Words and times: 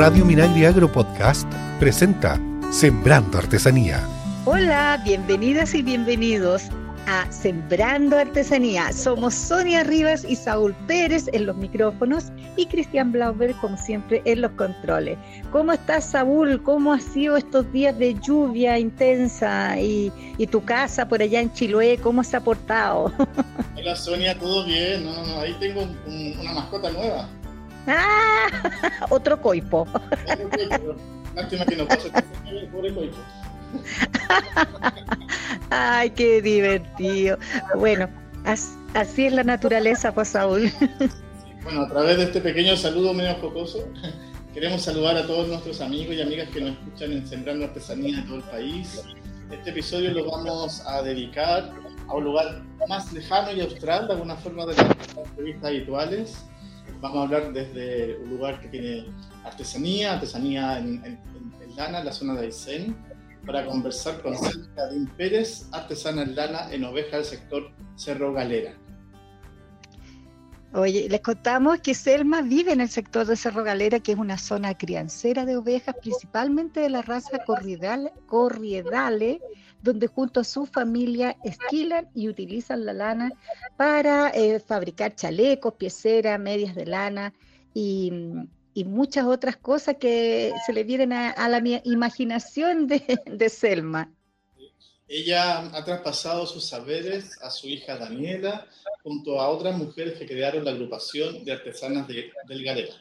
Radio 0.00 0.24
Minagri 0.24 0.64
Agro 0.64 0.90
Podcast 0.90 1.46
presenta 1.78 2.40
Sembrando 2.70 3.36
Artesanía. 3.36 4.02
Hola, 4.46 4.98
bienvenidas 5.04 5.74
y 5.74 5.82
bienvenidos 5.82 6.70
a 7.06 7.30
Sembrando 7.30 8.16
Artesanía. 8.16 8.94
Somos 8.94 9.34
Sonia 9.34 9.84
Rivas 9.84 10.24
y 10.24 10.36
Saúl 10.36 10.74
Pérez 10.86 11.28
en 11.34 11.44
los 11.44 11.54
micrófonos 11.56 12.32
y 12.56 12.64
Cristian 12.64 13.12
Blauber, 13.12 13.54
como 13.56 13.76
siempre, 13.76 14.22
en 14.24 14.40
los 14.40 14.52
controles. 14.52 15.18
¿Cómo 15.52 15.72
estás, 15.72 16.06
Saúl? 16.06 16.62
¿Cómo 16.62 16.94
han 16.94 17.02
sido 17.02 17.36
estos 17.36 17.70
días 17.70 17.98
de 17.98 18.14
lluvia 18.14 18.78
intensa 18.78 19.78
y, 19.78 20.10
tu 20.50 20.64
casa 20.64 21.06
por 21.08 21.20
allá 21.20 21.42
en 21.42 21.52
Chiloé? 21.52 21.98
¿Cómo 21.98 22.24
se 22.24 22.38
ha 22.38 22.40
portado? 22.40 23.12
Hola, 23.76 23.94
Sonia, 23.96 24.38
¿todo 24.38 24.64
bien? 24.64 25.04
No, 25.04 25.26
no, 25.26 25.40
ahí 25.40 25.54
tengo 25.60 25.86
una 26.40 26.52
mascota 26.54 26.90
nueva. 26.90 27.28
¡Ah! 27.86 28.48
Otro 29.10 29.40
coipo. 29.40 29.86
Lástima 31.34 31.64
que 31.64 31.76
no 31.76 31.86
pase 31.86 32.10
pobre 32.72 32.94
coipo. 32.94 33.16
Ay, 35.70 36.10
qué 36.10 36.42
divertido. 36.42 37.38
Bueno, 37.76 38.08
así 38.44 39.26
es 39.26 39.32
la 39.32 39.44
naturaleza, 39.44 40.12
pues 40.12 40.28
Saúl. 40.28 40.70
Bueno, 41.62 41.82
a 41.82 41.88
través 41.88 42.16
de 42.16 42.24
este 42.24 42.40
pequeño 42.40 42.76
saludo 42.76 43.12
medio 43.12 43.34
jocoso, 43.34 43.86
queremos 44.54 44.82
saludar 44.82 45.16
a 45.16 45.26
todos 45.26 45.46
nuestros 45.48 45.80
amigos 45.80 46.16
y 46.16 46.22
amigas 46.22 46.48
que 46.48 46.60
nos 46.60 46.70
escuchan 46.72 47.12
en 47.12 47.26
Sembrando 47.26 47.66
Artesanía 47.66 48.16
de 48.16 48.22
todo 48.22 48.36
el 48.36 48.42
país. 48.44 49.02
Este 49.50 49.70
episodio 49.70 50.12
lo 50.12 50.30
vamos 50.30 50.82
a 50.86 51.02
dedicar 51.02 51.70
a 52.08 52.14
un 52.14 52.24
lugar 52.24 52.62
más 52.88 53.12
lejano 53.12 53.52
y 53.52 53.60
austral, 53.60 54.06
de 54.06 54.14
alguna 54.14 54.36
forma 54.36 54.64
de 54.66 54.74
las 54.74 54.86
entrevistas 55.16 55.64
habituales. 55.64 56.49
Vamos 57.00 57.18
a 57.18 57.22
hablar 57.22 57.52
desde 57.52 58.18
un 58.18 58.30
lugar 58.30 58.60
que 58.60 58.68
tiene 58.68 59.06
artesanía, 59.44 60.14
artesanía 60.14 60.78
en, 60.78 61.02
en, 61.04 61.76
lana, 61.76 62.00
en 62.00 62.04
la 62.04 62.12
zona 62.12 62.34
de 62.34 62.46
Aysén, 62.46 62.96
para 63.46 63.64
conversar 63.64 64.20
con 64.20 64.36
Selma 64.36 64.86
Dín 64.92 65.06
Pérez, 65.16 65.66
artesana 65.72 66.22
en 66.22 66.34
lana 66.36 66.70
en 66.70 66.84
oveja 66.84 67.16
del 67.16 67.24
sector 67.24 67.70
Cerro 67.96 68.34
Galera. 68.34 68.74
Oye, 70.72 71.08
les 71.08 71.20
contamos 71.20 71.80
que 71.80 71.94
Selma 71.94 72.42
vive 72.42 72.72
en 72.72 72.80
el 72.80 72.88
sector 72.88 73.26
de 73.26 73.34
Cerro 73.34 73.64
Galera, 73.64 73.98
que 73.98 74.12
es 74.12 74.18
una 74.18 74.38
zona 74.38 74.76
criancera 74.76 75.44
de 75.44 75.56
ovejas, 75.56 75.96
principalmente 76.00 76.80
de 76.80 76.90
la 76.90 77.02
raza 77.02 77.38
corriedale, 77.44 78.12
corriedale 78.26 79.40
donde 79.82 80.06
junto 80.06 80.40
a 80.40 80.44
su 80.44 80.66
familia 80.66 81.36
esquilan 81.44 82.08
y 82.14 82.28
utilizan 82.28 82.84
la 82.84 82.92
lana 82.92 83.32
para 83.76 84.30
eh, 84.30 84.60
fabricar 84.60 85.14
chalecos, 85.14 85.74
pieceras, 85.74 86.38
medias 86.38 86.74
de 86.74 86.86
lana 86.86 87.32
y, 87.74 88.12
muchas 88.86 89.26
otras 89.26 89.58
cosas 89.58 89.96
que 90.00 90.54
se 90.64 90.72
le 90.72 90.84
vienen 90.84 91.12
a, 91.12 91.48
la 91.50 91.62
imaginación 91.84 92.86
de, 92.86 93.48
Selma. 93.50 94.10
Ella 95.06 95.66
ha 95.76 95.84
traspasado 95.84 96.46
sus 96.46 96.64
saberes 96.64 97.36
a 97.42 97.50
su 97.50 97.68
hija 97.68 97.98
Daniela 97.98 98.66
junto 99.02 99.38
a 99.38 99.50
otras 99.50 99.76
mujeres 99.76 100.18
que 100.18 100.26
crearon 100.26 100.64
la 100.64 100.70
agrupación 100.70 101.44
de 101.44 101.52
artesanas 101.52 102.08
de, 102.08 102.32
del 102.48 102.64
Galera. 102.64 102.94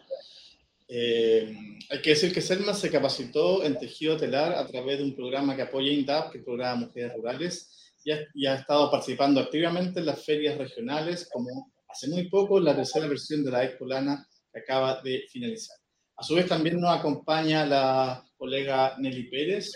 Eh, 0.92 1.56
hay 1.92 2.02
que 2.02 2.10
decir 2.10 2.34
que 2.34 2.42
Selma 2.42 2.74
se 2.74 2.90
capacitó 2.90 3.64
en 3.64 3.78
tejido 3.78 4.18
telar 4.18 4.54
a 4.54 4.66
través 4.66 4.98
de 4.98 5.04
un 5.04 5.16
programa 5.16 5.56
que 5.56 5.62
apoya 5.62 5.92
INDAP, 5.92 6.32
que 6.32 6.38
es 6.40 6.42
el 6.42 6.46
programa 6.46 6.88
Mujeres 6.88 7.14
Rurales, 7.16 7.94
y 8.34 8.46
ha, 8.48 8.56
estado 8.56 8.90
participando 8.90 9.40
activamente 9.40 10.00
en 10.00 10.08
las 10.08 10.26
ferias 10.26 10.58
regionales, 10.58 11.30
como 11.32 11.72
hace 11.88 12.08
muy 12.08 12.28
poco 12.28 12.60
la 12.60 12.76
tercera 12.76 13.08
versión 13.08 13.44
de 13.44 13.52
la 13.52 13.66
Expo 13.66 13.86
Lana 13.86 14.28
que 14.52 14.60
acaba 14.60 15.02
de 15.02 15.26
finalizar. 15.30 15.78
A 16.18 16.24
su 16.24 16.34
vez 16.36 16.48
también 16.48 16.80
nos 16.80 16.98
acompaña 16.98 17.66
la 17.66 18.26
colega 18.36 18.96
Nelly 18.98 19.30
Pérez, 19.30 19.72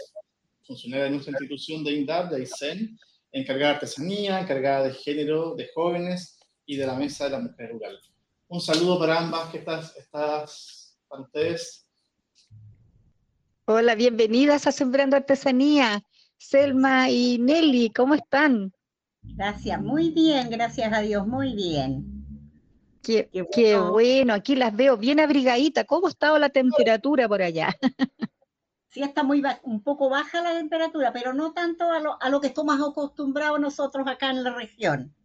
funcionaria 0.65 1.05
de 1.05 1.11
nuestra 1.11 1.31
institución 1.31 1.83
de 1.83 1.91
INDAP, 1.91 2.31
de 2.31 2.37
AICEN, 2.37 2.97
encargada 3.31 3.69
de 3.69 3.75
artesanía, 3.75 4.39
encargada 4.39 4.85
de 4.85 4.93
género, 4.93 5.53
de 5.55 5.69
jóvenes 5.75 6.39
y 6.65 6.77
de 6.77 6.87
la 6.87 6.95
mesa 6.95 7.25
de 7.25 7.31
la 7.31 7.39
mujer 7.39 7.71
rural. 7.71 7.99
Un 8.47 8.61
saludo 8.61 8.97
para 8.97 9.19
ambas 9.19 9.49
que 9.49 9.59
estás, 9.59 9.95
estás 9.97 10.82
ustedes. 11.21 11.85
Hola, 13.65 13.95
bienvenidas 13.95 14.67
a 14.67 14.71
Sembrando 14.71 15.15
Artesanía. 15.15 16.03
Selma 16.37 17.09
y 17.09 17.37
Nelly, 17.39 17.91
¿cómo 17.91 18.15
están? 18.15 18.73
Gracias, 19.21 19.81
muy 19.81 20.09
bien, 20.09 20.49
gracias 20.49 20.91
a 20.91 20.99
Dios, 20.99 21.25
muy 21.25 21.55
bien. 21.55 22.23
Qué, 23.01 23.29
bueno. 23.91 24.33
aquí 24.33 24.55
las 24.55 24.75
veo 24.75 24.97
bien 24.97 25.19
abrigaditas. 25.19 25.85
¿Cómo 25.85 26.07
ha 26.07 26.09
estado 26.09 26.37
la 26.39 26.49
temperatura 26.49 27.27
por 27.27 27.41
allá? 27.41 27.75
Sí, 28.89 29.01
está 29.01 29.23
muy 29.23 29.41
un 29.63 29.81
poco 29.81 30.07
baja 30.07 30.43
la 30.43 30.53
temperatura, 30.53 31.11
pero 31.11 31.33
no 31.33 31.51
tanto 31.51 31.89
a 31.89 31.99
lo, 31.99 32.21
a 32.21 32.29
lo 32.29 32.39
que 32.39 32.45
estamos 32.45 32.79
acostumbrados 32.79 33.59
nosotros 33.59 34.07
acá 34.07 34.29
en 34.29 34.43
la 34.43 34.53
región. 34.53 35.15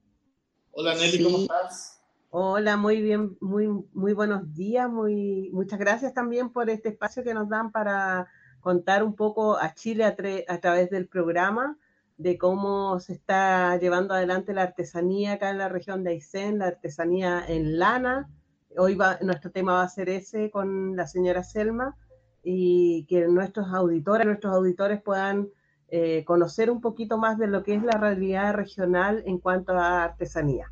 Hola 0.71 0.95
Nelly, 0.95 1.23
¿cómo 1.23 1.39
estás? 1.41 1.98
Hola, 2.31 2.77
muy 2.77 3.01
bien, 3.01 3.39
muy, 3.41 3.69
muy 3.95 4.13
buenos 4.13 4.55
días, 4.55 4.91
muy, 4.91 5.49
muchas 5.51 5.79
gracias 5.79 6.13
también 6.13 6.51
por 6.51 6.69
este 6.69 6.91
espacio 6.91 7.25
que 7.25 7.33
nos 7.33 7.49
dan 7.49 7.73
para 7.73 8.29
contar 8.61 9.03
un 9.03 9.17
poco 9.17 9.57
a 9.57 9.73
Chile 9.73 10.05
a, 10.05 10.15
través 10.15 10.91
del 10.91 11.09
programa 11.09 11.79
de 12.19 12.37
cómo 12.37 13.01
se 13.01 13.15
está 13.15 13.79
llevando 13.79 14.13
adelante 14.13 14.53
la 14.53 14.65
artesanía 14.65 15.35
acá 15.35 15.49
en 15.49 15.57
la 15.57 15.71
región 15.71 16.05
de 16.05 16.11
Aysén, 16.11 16.59
la 16.59 16.67
artesanía 16.67 17.43
en 17.49 17.79
lana. 17.79 18.29
Hoy 18.77 18.95
va, 18.95 19.19
nuestro 19.23 19.51
tema 19.51 19.73
va 19.75 19.83
a 19.85 19.89
ser 19.89 20.11
ese 20.11 20.51
con 20.51 20.97
la 20.97 21.07
señora 21.07 21.43
Selma 21.43 21.97
y 22.43 23.07
que 23.07 23.27
nuestros 23.27 23.73
auditores, 23.73 24.27
nuestros 24.27 24.55
auditores 24.55 25.01
puedan 25.01 25.49
eh, 25.89 26.25
conocer 26.27 26.71
un 26.71 26.83
poquito 26.83 27.17
más 27.17 27.39
de 27.39 27.47
lo 27.47 27.63
que 27.63 27.75
es 27.75 27.83
la 27.83 27.99
realidad 27.99 28.53
regional 28.53 29.23
en 29.25 29.39
cuanto 29.39 29.73
a 29.73 30.05
artesanía. 30.05 30.71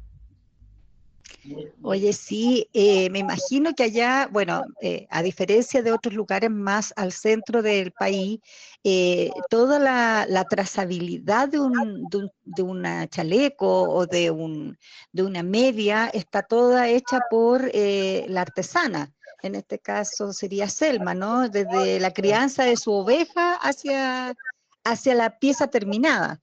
Oye, 1.82 2.12
sí, 2.12 2.68
eh, 2.72 3.10
me 3.10 3.20
imagino 3.20 3.74
que 3.74 3.84
allá, 3.84 4.28
bueno, 4.30 4.64
eh, 4.80 5.06
a 5.10 5.22
diferencia 5.22 5.82
de 5.82 5.92
otros 5.92 6.14
lugares 6.14 6.50
más 6.50 6.92
al 6.96 7.12
centro 7.12 7.62
del 7.62 7.92
país, 7.92 8.40
eh, 8.82 9.30
toda 9.48 9.78
la, 9.78 10.44
trazabilidad 10.48 11.48
de 11.48 11.60
un, 11.60 12.08
de, 12.44 12.62
una 12.62 13.06
chaleco 13.08 13.82
o 13.82 14.06
de, 14.06 14.30
un, 14.30 14.78
de 15.12 15.22
una 15.22 15.42
media 15.42 16.08
está 16.12 16.42
toda 16.42 16.88
hecha 16.88 17.20
por 17.30 17.70
la 17.72 18.40
artesana. 18.40 19.12
En 19.42 19.54
este 19.54 19.78
caso 19.78 20.32
sería 20.32 20.68
Selma, 20.68 21.14
¿no? 21.14 21.48
Desde 21.48 22.00
la 22.00 22.12
crianza 22.12 22.64
de 22.64 22.76
su 22.76 22.92
oveja 22.92 23.54
hacia, 23.54 24.34
hacia 24.82 25.14
la 25.14 25.38
pieza 25.38 25.68
terminada. 25.68 26.40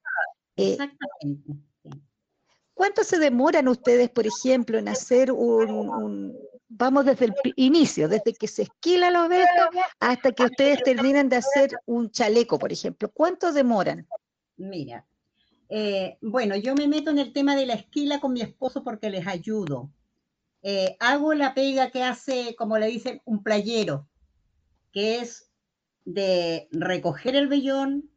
Exactamente. 0.55 1.72
¿Cuánto 2.73 3.03
se 3.03 3.19
demoran 3.19 3.67
ustedes, 3.67 4.09
por 4.09 4.25
ejemplo, 4.25 4.78
en 4.78 4.88
hacer 4.88 5.31
un, 5.31 6.35
vamos 6.67 7.06
desde 7.06 7.25
el 7.25 7.34
inicio, 7.56 8.07
desde 8.07 8.34
que 8.34 8.47
se 8.47 8.63
esquila 8.63 9.11
la 9.11 9.25
oveja 9.25 9.69
hasta 10.00 10.31
que 10.31 10.44
ustedes 10.44 10.83
terminen 10.83 11.29
de 11.29 11.38
hacer 11.38 11.72
un 11.85 12.09
chaleco, 12.09 12.57
por 12.57 12.72
ejemplo? 12.72 13.09
¿Cuánto 13.13 13.53
demoran? 13.53 14.07
Mira, 14.57 15.06
eh, 15.69 16.17
bueno, 16.22 16.56
yo 16.56 16.75
me 16.75 16.88
meto 16.88 17.12
en 17.12 17.19
el 17.19 17.31
tema 17.31 17.56
de 17.56 17.66
la 17.66 17.73
esquila 17.73 18.19
con 18.19 18.33
mi 18.33 18.41
esposo 18.41 18.83
porque 18.83 19.09
les 19.09 19.28
ayudo. 19.28 19.91
Eh, 20.63 20.95
hago 21.00 21.33
la 21.33 21.53
pega 21.53 21.91
que 21.91 22.03
hace, 22.03 22.56
como 22.56 22.78
le 22.78 22.88
dicen, 22.88 23.22
un 23.25 23.44
playero, 23.44 24.07
que 24.91 25.19
es 25.19 25.51
de 26.06 26.67
recoger 26.72 27.35
el 27.35 27.47
vellón, 27.47 28.09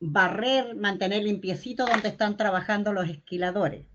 barrer, 0.00 0.76
mantener 0.76 1.22
limpiecito 1.22 1.86
donde 1.86 2.08
están 2.08 2.36
trabajando 2.36 2.92
los 2.92 3.08
esquiladores. 3.08 3.86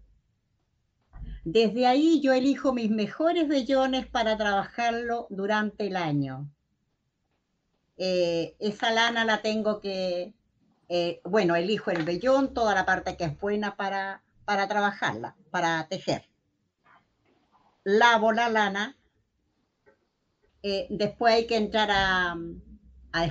Desde 1.46 1.88
ahí 1.88 2.22
yo 2.22 2.34
elijo 2.34 2.74
mis 2.74 2.90
mejores 2.90 3.48
vellones 3.48 4.08
para 4.08 4.38
trabajarlo 4.38 5.28
durante 5.30 5.88
el 5.88 5.98
año. 5.98 6.50
Eh, 7.98 8.56
esa 8.60 8.92
lana 8.92 9.26
la 9.26 9.42
tengo 9.42 9.82
que, 9.82 10.34
eh, 10.90 11.22
bueno, 11.26 11.56
elijo 11.56 11.92
el 11.92 12.04
vellón, 12.04 12.54
toda 12.54 12.74
la 12.74 12.86
parte 12.86 13.18
que 13.18 13.26
es 13.26 13.40
buena 13.40 13.76
para, 13.76 14.24
para 14.46 14.68
trabajarla, 14.68 15.36
para 15.52 15.88
tejer. 15.90 16.30
Lavo 17.84 18.32
la 18.32 18.50
lana, 18.50 18.98
eh, 20.64 20.88
después 20.90 21.34
hay 21.34 21.46
que 21.46 21.58
entrar 21.58 21.92
a, 21.92 22.38
a 23.12 23.26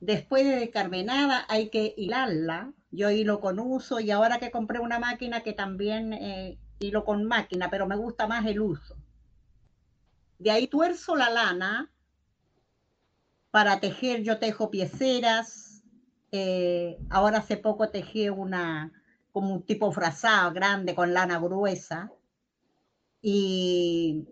Después 0.00 0.44
de 0.44 0.56
decarmenada 0.56 1.44
hay 1.48 1.70
que 1.70 1.94
hilarla. 1.96 2.72
Yo 2.90 3.10
hilo 3.10 3.40
con 3.40 3.58
uso 3.58 4.00
y 4.00 4.10
ahora 4.10 4.38
que 4.38 4.50
compré 4.50 4.78
una 4.80 4.98
máquina 4.98 5.42
que 5.42 5.52
también 5.52 6.12
eh, 6.12 6.58
hilo 6.78 7.04
con 7.04 7.24
máquina, 7.24 7.70
pero 7.70 7.86
me 7.86 7.96
gusta 7.96 8.26
más 8.26 8.46
el 8.46 8.60
uso. 8.60 8.96
De 10.38 10.50
ahí 10.50 10.66
tuerzo 10.68 11.16
la 11.16 11.30
lana. 11.30 11.90
Para 13.50 13.80
tejer 13.80 14.22
yo 14.22 14.38
tejo 14.38 14.70
pieceras. 14.70 15.82
Eh, 16.32 16.98
ahora 17.08 17.38
hace 17.38 17.56
poco 17.56 17.88
tejí 17.88 18.28
una 18.28 18.92
como 19.32 19.54
un 19.54 19.62
tipo 19.62 19.92
frazado 19.92 20.52
grande 20.52 20.94
con 20.94 21.14
lana 21.14 21.38
gruesa. 21.38 22.12
Y 23.22 24.26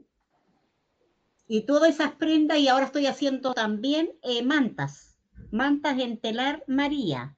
Y 1.47 1.63
todas 1.67 1.91
esas 1.91 2.13
prendas, 2.13 2.59
y 2.59 2.69
ahora 2.69 2.87
estoy 2.87 3.07
haciendo 3.07 3.53
también 3.55 4.13
eh, 4.23 4.43
mantas, 4.43 5.14
mantas 5.55 5.99
en 6.01 6.19
telar 6.19 6.65
María. 6.67 7.37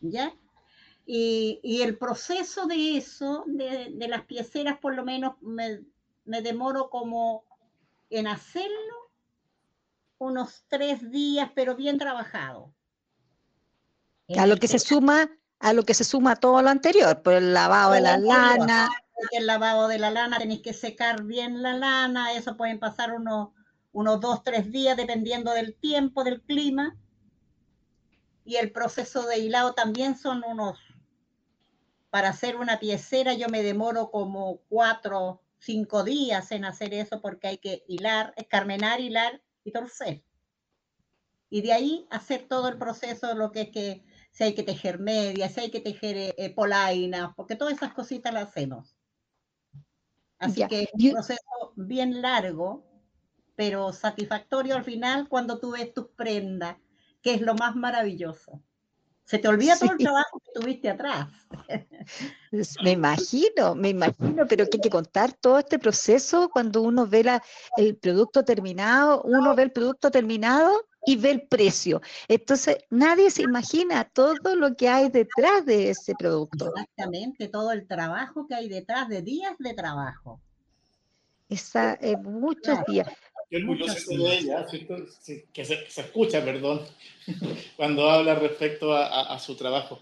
¿Ya? 0.00 0.34
Y, 1.04 1.82
el 1.82 1.98
proceso 1.98 2.66
de 2.66 2.96
eso, 2.96 3.44
de, 3.46 4.08
las 4.08 4.24
pieceras, 4.24 4.78
por 4.78 4.94
lo 4.94 5.04
menos 5.04 5.34
me, 5.42 5.82
me 6.24 6.40
demoro 6.40 6.88
como 6.88 7.44
en 8.08 8.26
hacerlo 8.26 9.10
unos 10.18 10.64
tres 10.68 11.10
días, 11.10 11.50
pero 11.54 11.76
bien 11.76 11.98
trabajado. 11.98 12.72
A 14.38 14.46
lo 14.46 14.56
que 14.56 14.68
se 14.68 14.78
suma, 14.78 15.30
a 15.58 15.72
lo 15.74 15.82
que 15.82 15.94
se 15.94 16.04
suma 16.04 16.36
todo 16.36 16.62
lo 16.62 16.70
anterior, 16.70 17.20
por 17.22 17.34
el 17.34 17.52
lavado 17.52 17.92
de 17.92 18.00
la 18.00 18.16
lana. 18.16 18.88
El 19.32 19.46
lavado 19.46 19.88
de 19.88 19.98
la 19.98 20.10
lana, 20.10 20.38
tenéis 20.38 20.62
que 20.62 20.72
secar 20.72 21.24
bien 21.24 21.62
la 21.62 21.74
lana, 21.74 22.32
eso 22.32 22.56
pueden 22.56 22.78
pasar 22.78 23.12
unos, 23.12 23.50
unos 23.92 24.20
dos, 24.20 24.42
tres 24.42 24.70
días 24.72 24.96
dependiendo 24.96 25.52
del 25.52 25.74
tiempo, 25.74 26.24
del 26.24 26.42
clima. 26.42 26.96
Y 28.44 28.56
el 28.56 28.72
proceso 28.72 29.26
de 29.26 29.38
hilado 29.38 29.74
también 29.74 30.16
son 30.18 30.42
unos, 30.44 30.78
para 32.10 32.30
hacer 32.30 32.56
una 32.56 32.80
piecera 32.80 33.34
yo 33.34 33.48
me 33.48 33.62
demoro 33.62 34.10
como 34.10 34.58
cuatro, 34.68 35.42
cinco 35.58 36.02
días 36.02 36.50
en 36.50 36.64
hacer 36.64 36.92
eso 36.92 37.20
porque 37.22 37.46
hay 37.46 37.58
que 37.58 37.84
hilar, 37.86 38.34
escarmenar, 38.36 39.00
hilar 39.00 39.40
y 39.64 39.70
torcer. 39.70 40.24
Y 41.48 41.62
de 41.62 41.72
ahí 41.72 42.06
hacer 42.10 42.48
todo 42.48 42.68
el 42.68 42.78
proceso, 42.78 43.34
lo 43.34 43.52
que 43.52 43.62
es 43.62 43.70
que 43.70 44.04
si 44.32 44.44
hay 44.44 44.54
que 44.54 44.62
tejer 44.62 44.98
medias, 44.98 45.52
si 45.52 45.60
hay 45.60 45.70
que 45.70 45.80
tejer 45.80 46.16
eh, 46.16 46.34
eh, 46.38 46.54
polainas, 46.54 47.32
porque 47.36 47.56
todas 47.56 47.74
esas 47.74 47.92
cositas 47.92 48.32
las 48.32 48.48
hacemos. 48.48 48.96
Así 50.38 50.66
que 50.66 50.82
es 50.82 50.88
un 50.94 51.12
proceso 51.12 51.72
bien 51.76 52.20
largo, 52.20 52.84
pero 53.54 53.92
satisfactorio 53.92 54.76
al 54.76 54.84
final 54.84 55.28
cuando 55.28 55.58
tú 55.58 55.72
ves 55.72 55.92
tus 55.92 56.08
prendas, 56.08 56.76
que 57.22 57.34
es 57.34 57.40
lo 57.40 57.54
más 57.54 57.76
maravilloso. 57.76 58.62
Se 59.24 59.38
te 59.38 59.48
olvida 59.48 59.78
todo 59.78 59.92
el 59.92 59.98
trabajo 59.98 60.40
que 60.40 60.60
tuviste 60.60 60.90
atrás. 60.90 61.28
Me 62.82 62.90
imagino, 62.90 63.74
me 63.74 63.88
imagino, 63.90 64.46
pero 64.46 64.66
que 64.66 64.76
hay 64.76 64.80
que 64.82 64.90
contar 64.90 65.32
todo 65.32 65.58
este 65.58 65.78
proceso 65.78 66.50
cuando 66.50 66.82
uno 66.82 67.06
ve 67.06 67.24
la, 67.24 67.42
el 67.76 67.96
producto 67.96 68.44
terminado, 68.44 69.22
uno 69.22 69.54
ve 69.54 69.62
el 69.62 69.72
producto 69.72 70.10
terminado 70.10 70.84
y 71.06 71.16
ve 71.16 71.30
el 71.30 71.48
precio. 71.48 72.02
Entonces, 72.28 72.76
nadie 72.90 73.30
se 73.30 73.42
imagina 73.42 74.04
todo 74.04 74.54
lo 74.54 74.74
que 74.74 74.88
hay 74.88 75.08
detrás 75.08 75.64
de 75.64 75.90
ese 75.90 76.14
producto. 76.14 76.66
Exactamente, 76.76 77.48
todo 77.48 77.72
el 77.72 77.86
trabajo 77.86 78.46
que 78.46 78.54
hay 78.54 78.68
detrás 78.68 79.08
de 79.08 79.22
días 79.22 79.54
de 79.58 79.72
trabajo. 79.72 80.40
Esa, 81.48 81.94
eh, 82.00 82.16
muchos 82.16 82.78
días. 82.86 83.08
Yo 83.52 83.58
orgulloso 83.58 84.16
de 84.16 84.38
ella, 84.38 84.66
que 85.52 85.64
se, 85.64 85.84
escucha, 86.00 86.44
perdón, 86.44 86.80
cuando 87.76 88.10
habla 88.10 88.34
respecto 88.34 88.92
a, 88.92 89.38
su 89.38 89.54
trabajo. 89.54 90.00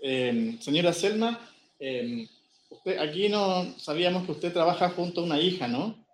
Em, 0.00 0.58
señora 0.60 0.92
Selma, 0.92 1.38
em, 1.78 2.26
usted, 2.70 2.98
aquí 2.98 3.28
no 3.28 3.78
sabíamos 3.78 4.24
que 4.24 4.32
usted 4.32 4.52
trabaja 4.52 4.88
junto 4.90 5.20
a 5.20 5.24
una 5.24 5.40
hija, 5.40 5.68
¿no? 5.68 6.06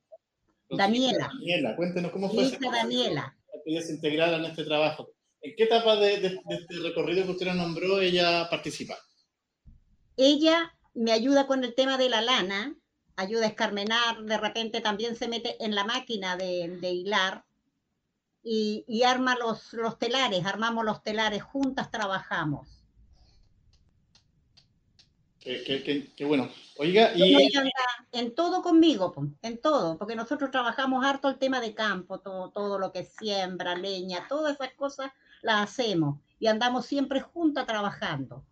Daniela. 0.71 1.31
Daniela, 1.35 1.77
cuéntenos 1.77 2.11
cómo 2.11 2.31
fue. 2.31 2.45
Hija 2.45 2.71
Daniela 2.73 3.39
ella 3.69 3.83
se 3.83 3.93
integrara 3.93 4.37
en 4.37 4.47
este 4.47 4.65
trabajo. 4.65 5.11
¿En 5.43 5.55
qué 5.55 5.65
etapa 5.65 5.97
de, 5.97 6.15
este 6.49 6.75
recorrido 6.83 7.25
que 7.25 7.33
usted 7.33 7.47
nos 7.47 7.57
nombró 7.57 8.01
ella 8.01 8.49
participa? 8.51 8.97
Ella 10.17 10.75
me 10.95 11.13
ayuda 11.13 11.47
con 11.47 11.63
el 11.63 11.75
tema 11.75 11.99
de 11.99 12.09
la 12.09 12.23
lana, 12.23 12.75
ayuda 13.19 13.47
a 13.47 13.49
escarmenar, 13.49 14.23
de 14.23 14.39
repente 14.39 14.81
también 14.81 15.17
se 15.17 15.27
mete 15.27 15.63
en 15.63 15.75
la 15.75 15.85
máquina 15.85 16.37
de, 16.37 16.93
hilar 16.93 17.45
y, 18.45 19.03
arma 19.03 19.37
los, 19.37 19.73
los 19.73 19.99
telares, 19.99 20.47
armamos 20.47 20.85
los 20.85 21.03
telares, 21.03 21.43
juntas 21.43 21.91
trabajamos. 21.91 22.69
Qué, 25.41 26.25
bueno. 26.27 26.49
Oiga, 26.77 27.13
y... 27.17 27.51
En 28.13 28.35
todo 28.35 28.63
conmigo, 28.63 29.15
en 29.43 29.59
todo, 29.59 29.99
porque 29.99 30.15
nosotros 30.15 30.51
trabajamos 30.51 31.05
harto 31.05 31.29
el 31.29 31.39
tema 31.39 31.61
de 31.61 31.75
campo, 31.75 32.21
todo, 32.21 32.51
todo 32.51 32.79
lo 32.79 32.93
que 32.93 33.05
siembra, 33.05 33.75
leña, 33.75 34.29
todas 34.29 34.55
esas 34.55 34.75
cosas 34.75 35.11
las 35.43 35.71
hacemos 35.71 36.21
y 36.39 36.47
andamos 36.47 36.87
siempre 36.87 37.21
juntas 37.21 37.67
trabajando. 37.67 38.45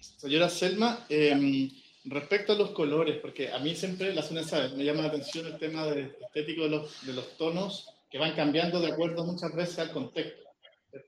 Señora 0.00 0.48
Selma, 0.48 1.04
em, 1.08 1.70
respecto 2.04 2.52
a 2.52 2.56
los 2.56 2.70
colores, 2.70 3.18
porque 3.20 3.50
a 3.50 3.58
mí 3.58 3.74
siempre, 3.74 4.14
la 4.14 4.22
zona 4.22 4.42
sabe, 4.42 4.76
me 4.76 4.84
llama 4.84 5.02
la 5.02 5.08
atención 5.08 5.46
el 5.46 5.58
tema 5.58 5.86
de, 5.86 6.16
estético 6.20 6.64
de 6.64 6.70
los, 6.70 7.06
de 7.06 7.12
los 7.12 7.36
tonos 7.36 7.88
que 8.10 8.18
van 8.18 8.34
cambiando 8.34 8.80
de 8.80 8.92
acuerdo 8.92 9.24
muchas 9.24 9.54
veces 9.54 9.78
al 9.78 9.92
contexto. 9.92 10.44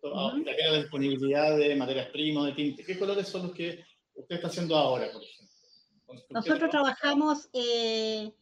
También 0.03 0.57
la 0.73 0.79
disponibilidad 0.79 1.57
de 1.57 1.77
materias 1.77 2.09
primas, 2.09 2.47
de 2.47 2.53
tinte. 2.53 2.85
¿Qué 2.85 2.99
colores 2.99 3.29
son 3.29 3.45
los 3.45 3.53
que 3.53 3.85
usted 4.15 4.37
está 4.37 4.49
haciendo 4.49 4.77
ahora, 4.77 5.11
por 5.13 5.23
ejemplo? 5.23 5.47
Nosotros 6.31 6.71
trabajamos 6.71 7.49
eh, 7.53 8.33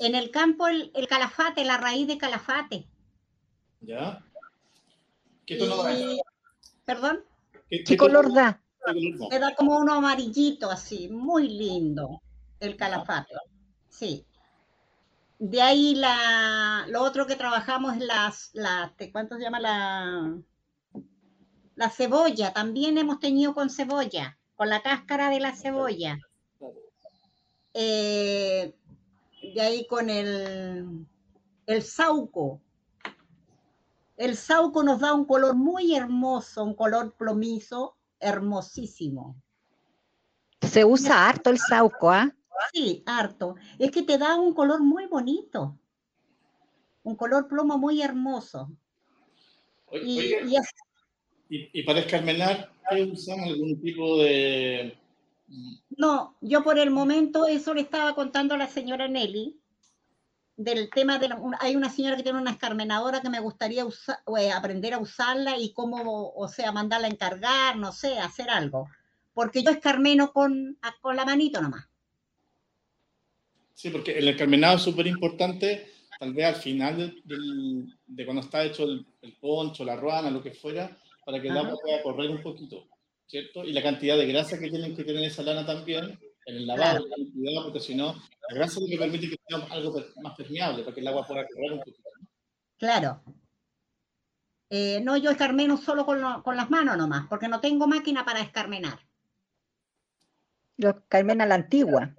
en 0.00 0.14
el 0.14 0.30
campo 0.30 0.66
el, 0.66 0.90
calafate, 1.08 1.64
la 1.64 1.76
raíz 1.76 2.08
de 2.08 2.18
calafate. 2.18 2.86
¿Ya? 3.80 4.24
¿Qué 5.46 5.56
tono 5.56 5.82
da? 5.82 5.94
¿Perdón? 6.84 7.24
¿Qué, 7.68 7.96
color 7.96 8.32
da? 8.32 8.60
Me 9.30 9.38
da 9.38 9.54
como 9.54 9.78
uno 9.78 9.94
amarillito 9.94 10.70
así, 10.70 11.08
muy 11.08 11.48
lindo 11.48 12.20
el 12.60 12.76
calafate. 12.76 13.34
Sí. 13.88 14.24
De 15.38 15.62
ahí 15.62 15.94
la, 15.94 16.86
lo 16.88 17.02
otro 17.02 17.26
que 17.26 17.36
trabajamos 17.36 17.94
es 17.96 18.02
las, 18.02 18.50
la, 18.54 18.92
¿cuánto 19.12 19.36
se 19.36 19.42
llama 19.42 19.60
la? 19.60 20.36
La 21.76 21.90
cebolla, 21.90 22.52
también 22.52 22.98
hemos 22.98 23.20
tenido 23.20 23.54
con 23.54 23.70
cebolla 23.70 24.38
con 24.58 24.68
la 24.68 24.82
cáscara 24.82 25.30
de 25.30 25.38
la 25.38 25.54
cebolla. 25.54 26.18
Eh, 27.72 28.74
de 29.54 29.60
ahí 29.60 29.86
con 29.86 30.10
el, 30.10 31.06
el 31.64 31.82
sauco. 31.84 32.60
El 34.16 34.36
sauco 34.36 34.82
nos 34.82 34.98
da 34.98 35.14
un 35.14 35.26
color 35.26 35.54
muy 35.54 35.94
hermoso, 35.94 36.64
un 36.64 36.74
color 36.74 37.14
plomizo, 37.16 37.96
hermosísimo. 38.20 39.36
Se 40.60 40.84
usa 40.84 41.28
harto 41.28 41.50
el 41.50 41.58
sauco, 41.58 42.10
¿ah? 42.10 42.34
Sí, 42.72 43.02
harto. 43.06 43.54
Es 43.78 43.90
que 43.90 44.02
te 44.02 44.18
da 44.18 44.34
un 44.34 44.52
color 44.52 44.82
muy 44.82 45.06
bonito. 45.06 45.78
Un 47.02 47.16
color 47.16 47.48
plomo 47.48 47.78
muy 47.78 48.02
hermoso. 48.02 48.70
y, 49.92 50.34
y, 51.48 51.82
para 51.84 52.00
escarmenar, 52.00 52.70
usan 53.12 53.40
algún 53.40 53.80
tipo 53.80 54.18
de...? 54.18 54.98
No, 55.96 56.36
yo 56.42 56.62
por 56.62 56.78
el 56.78 56.90
momento 56.90 57.46
eso 57.46 57.72
le 57.72 57.80
estaba 57.80 58.14
contando 58.14 58.54
a 58.54 58.58
la 58.58 58.66
señora 58.66 59.08
Nelly, 59.08 59.57
del 60.58 60.90
tema 60.90 61.18
de... 61.18 61.30
hay 61.60 61.76
una 61.76 61.88
señora 61.88 62.16
que 62.16 62.24
tiene 62.24 62.40
una 62.40 62.50
escarmenadora 62.50 63.22
que 63.22 63.30
me 63.30 63.38
gustaría 63.38 63.84
eh, 63.84 64.50
aprender 64.50 64.92
a 64.92 64.98
usarla 64.98 65.56
y 65.56 65.72
cómo, 65.72 66.32
o 66.34 66.48
sea, 66.48 66.72
mandarla 66.72 67.06
a 67.06 67.10
encargar, 67.10 67.76
no 67.76 67.92
sé, 67.92 68.18
hacer 68.18 68.50
algo. 68.50 68.88
Porque 69.32 69.62
yo 69.62 69.70
escarmeno 69.70 70.32
con, 70.32 70.76
con 71.00 71.14
la 71.14 71.24
manito 71.24 71.62
nomás. 71.62 71.88
Sí, 73.72 73.90
porque 73.90 74.18
el 74.18 74.26
escarmenado 74.26 74.76
es 74.76 74.82
súper 74.82 75.06
importante, 75.06 75.92
tal 76.18 76.34
vez 76.34 76.46
al 76.46 76.56
final 76.56 77.22
de 77.24 78.24
cuando 78.24 78.42
está 78.42 78.64
hecho 78.64 78.82
el, 78.82 79.06
el 79.22 79.34
poncho, 79.34 79.84
la 79.84 79.94
ruana, 79.94 80.28
lo 80.28 80.42
que 80.42 80.50
fuera, 80.50 80.98
para 81.24 81.40
que 81.40 81.46
el 81.46 81.56
agua 81.56 81.76
pueda 81.80 82.02
correr 82.02 82.30
un 82.30 82.42
poquito, 82.42 82.88
¿cierto? 83.28 83.62
Y 83.62 83.72
la 83.72 83.82
cantidad 83.82 84.18
de 84.18 84.26
grasa 84.26 84.58
que 84.58 84.70
tienen 84.70 84.96
que 84.96 85.04
tener 85.04 85.22
esa 85.22 85.44
lana 85.44 85.64
también, 85.64 86.18
el 86.48 86.66
lavado, 86.66 87.04
cuidado, 87.34 87.64
porque 87.64 87.80
si 87.80 87.94
no, 87.94 88.14
la 88.48 88.54
grasa 88.54 88.80
que 88.88 88.96
permite 88.96 89.28
que 89.28 89.36
sea 89.46 89.58
algo 89.70 90.02
más 90.22 90.34
permeable, 90.36 90.82
para 90.82 90.94
que 90.94 91.00
el 91.00 91.08
agua 91.08 91.26
pueda 91.26 91.46
correr 91.46 91.72
un 91.72 91.78
poquito. 91.80 92.10
Claro. 92.78 93.22
Eh, 94.70 95.00
no, 95.02 95.16
yo 95.16 95.30
escarmeno 95.30 95.76
solo 95.76 96.06
con, 96.06 96.42
con, 96.42 96.56
las 96.56 96.70
manos 96.70 96.96
nomás, 96.96 97.26
porque 97.28 97.48
no 97.48 97.60
tengo 97.60 97.86
máquina 97.86 98.24
para 98.24 98.40
escarmenar. 98.40 98.98
Yo 100.76 100.90
escarmena 100.90 101.44
la 101.44 101.56
antigua. 101.56 102.14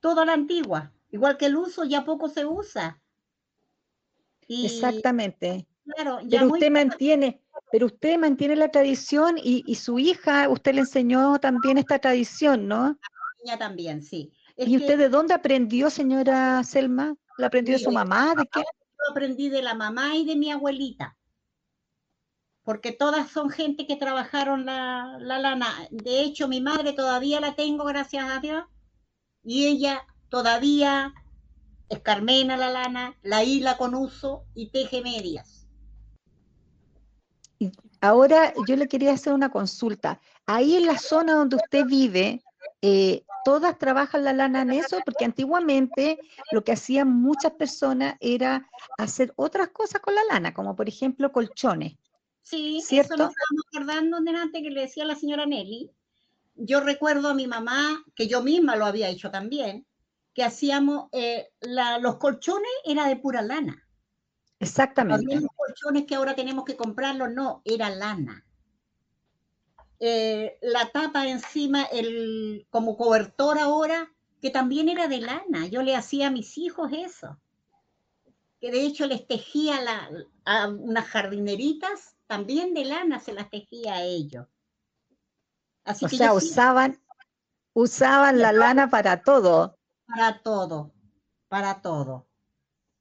Toda 0.00 0.24
la 0.24 0.34
antigua. 0.34 0.92
Igual 1.10 1.36
que 1.36 1.46
el 1.46 1.56
uso, 1.56 1.84
ya 1.84 2.04
poco 2.04 2.28
se 2.28 2.44
usa. 2.44 3.00
Exactamente. 4.48 5.66
Claro, 5.84 6.20
ya 6.22 6.40
Pero 6.40 6.52
usted 6.52 6.70
mantiene, 6.70 7.42
pero 7.70 7.86
usted 7.86 8.18
mantiene 8.18 8.56
la 8.56 8.70
tradición 8.70 9.36
y, 9.42 9.74
su 9.74 9.98
hija, 9.98 10.48
usted 10.48 10.74
le 10.74 10.80
enseñó 10.80 11.38
también 11.38 11.78
esta 11.78 11.98
tradición, 11.98 12.68
¿no? 12.68 12.98
También, 13.58 14.02
sí. 14.02 14.32
¿Y 14.56 14.76
usted 14.76 14.98
de 14.98 15.08
dónde 15.08 15.34
aprendió, 15.34 15.90
señora 15.90 16.62
Selma? 16.64 17.16
¿La 17.38 17.48
aprendió 17.48 17.76
de 17.76 17.82
su 17.82 17.90
mamá? 17.90 18.34
¿De 18.36 18.44
qué? 18.44 18.60
Yo 18.60 19.10
aprendí 19.10 19.48
de 19.48 19.62
la 19.62 19.74
mamá 19.74 20.16
y 20.16 20.24
de 20.24 20.36
mi 20.36 20.50
abuelita. 20.50 21.16
Porque 22.62 22.92
todas 22.92 23.30
son 23.30 23.50
gente 23.50 23.86
que 23.86 23.96
trabajaron 23.96 24.64
la, 24.64 25.16
la 25.20 25.40
lana. 25.40 25.66
De 25.90 26.20
hecho, 26.20 26.46
mi 26.46 26.60
madre 26.60 26.92
todavía 26.92 27.40
la 27.40 27.56
tengo, 27.56 27.84
gracias 27.84 28.30
a 28.30 28.38
Dios. 28.38 28.64
Y 29.42 29.66
ella 29.66 30.06
todavía 30.28 31.12
escarmena 31.88 32.56
la 32.56 32.70
lana, 32.70 33.16
la 33.22 33.42
hila 33.42 33.76
con 33.76 33.94
uso 33.94 34.44
y 34.54 34.70
teje 34.70 35.02
medias. 35.02 35.66
Ahora 38.00 38.52
yo 38.66 38.76
le 38.76 38.88
quería 38.88 39.12
hacer 39.12 39.32
una 39.32 39.50
consulta. 39.50 40.20
Ahí 40.46 40.76
en 40.76 40.86
la 40.86 40.98
zona 40.98 41.34
donde 41.34 41.56
usted 41.56 41.84
vive, 41.86 42.42
eh, 42.80 43.24
¿todas 43.44 43.78
trabajan 43.78 44.24
la 44.24 44.32
lana 44.32 44.62
en 44.62 44.72
eso? 44.72 44.98
Porque 45.04 45.24
antiguamente 45.24 46.18
lo 46.50 46.64
que 46.64 46.72
hacían 46.72 47.08
muchas 47.08 47.52
personas 47.52 48.16
era 48.20 48.68
hacer 48.98 49.32
otras 49.36 49.68
cosas 49.68 50.00
con 50.00 50.14
la 50.14 50.24
lana, 50.30 50.52
como 50.54 50.74
por 50.74 50.88
ejemplo 50.88 51.32
colchones. 51.32 51.96
Sí, 52.42 52.80
¿cierto? 52.80 53.14
eso 53.14 53.22
nos 53.24 53.32
estamos 53.32 53.64
acordando 53.68 54.20
delante 54.20 54.62
que 54.62 54.70
le 54.70 54.82
decía 54.82 55.04
la 55.04 55.14
señora 55.14 55.46
Nelly. 55.46 55.90
Yo 56.54 56.80
recuerdo 56.80 57.28
a 57.28 57.34
mi 57.34 57.46
mamá, 57.46 58.04
que 58.14 58.26
yo 58.26 58.42
misma 58.42 58.76
lo 58.76 58.84
había 58.84 59.08
hecho 59.08 59.30
también, 59.30 59.86
que 60.34 60.44
hacíamos, 60.44 61.08
eh, 61.12 61.48
los 61.60 62.16
colchones 62.16 62.70
era 62.84 63.06
de 63.06 63.16
pura 63.16 63.42
lana. 63.42 63.86
Exactamente. 64.58 65.34
Los 65.34 65.50
colchones 65.56 66.04
que 66.04 66.14
ahora 66.14 66.34
tenemos 66.34 66.64
que 66.64 66.76
comprarlos, 66.76 67.30
no, 67.32 67.62
era 67.64 67.90
lana. 67.90 68.44
Eh, 70.04 70.58
la 70.62 70.90
tapa 70.90 71.28
encima, 71.28 71.84
el, 71.84 72.66
como 72.70 72.96
cobertor 72.96 73.56
ahora, 73.60 74.12
que 74.40 74.50
también 74.50 74.88
era 74.88 75.06
de 75.06 75.20
lana. 75.20 75.68
Yo 75.68 75.80
le 75.84 75.94
hacía 75.94 76.26
a 76.26 76.30
mis 76.32 76.58
hijos 76.58 76.90
eso. 76.92 77.38
Que 78.60 78.72
de 78.72 78.84
hecho 78.84 79.06
les 79.06 79.28
tejía 79.28 79.80
la, 79.80 80.10
a 80.44 80.66
unas 80.66 81.06
jardineritas, 81.06 82.16
también 82.26 82.74
de 82.74 82.84
lana 82.84 83.20
se 83.20 83.32
las 83.32 83.48
tejía 83.48 83.94
a 83.94 84.02
ellos. 84.02 84.48
Así 85.84 86.06
o 86.06 86.08
sea, 86.08 86.34
usaban, 86.34 87.00
usaban 87.72 88.40
la 88.40 88.52
lana 88.52 88.90
para 88.90 89.22
todo. 89.22 89.78
Para 90.06 90.42
todo, 90.42 90.92
para 91.46 91.80
todo. 91.80 92.26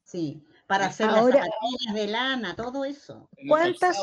Sí, 0.04 0.46
para 0.68 0.86
hacer 0.86 1.10
Ahora, 1.10 1.48
las 1.84 1.96
de 1.96 2.06
lana, 2.06 2.56
todo 2.56 2.86
eso. 2.86 3.28
¿Cuántas 3.48 3.98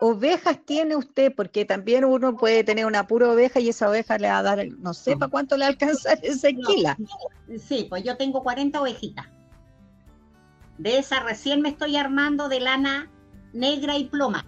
ovejas 0.00 0.58
tiene 0.64 0.96
usted? 0.96 1.34
Porque 1.34 1.64
también 1.64 2.04
uno 2.04 2.36
puede 2.36 2.64
tener 2.64 2.86
una 2.86 3.06
pura 3.06 3.30
oveja 3.30 3.60
y 3.60 3.68
esa 3.68 3.88
oveja 3.88 4.18
le 4.18 4.28
va 4.28 4.38
a 4.38 4.42
dar, 4.42 4.66
no 4.78 4.94
sé 4.94 5.16
para 5.16 5.30
cuánto 5.30 5.56
le 5.56 5.64
alcanza 5.64 6.12
ese 6.22 6.54
kilo. 6.54 6.90
Sí, 7.58 7.86
pues 7.88 8.04
yo 8.04 8.16
tengo 8.16 8.42
40 8.42 8.80
ovejitas. 8.80 9.26
De 10.78 10.98
esa 10.98 11.20
recién 11.20 11.60
me 11.60 11.68
estoy 11.68 11.96
armando 11.96 12.48
de 12.48 12.60
lana 12.60 13.10
negra 13.52 13.98
y 13.98 14.04
ploma. 14.04 14.46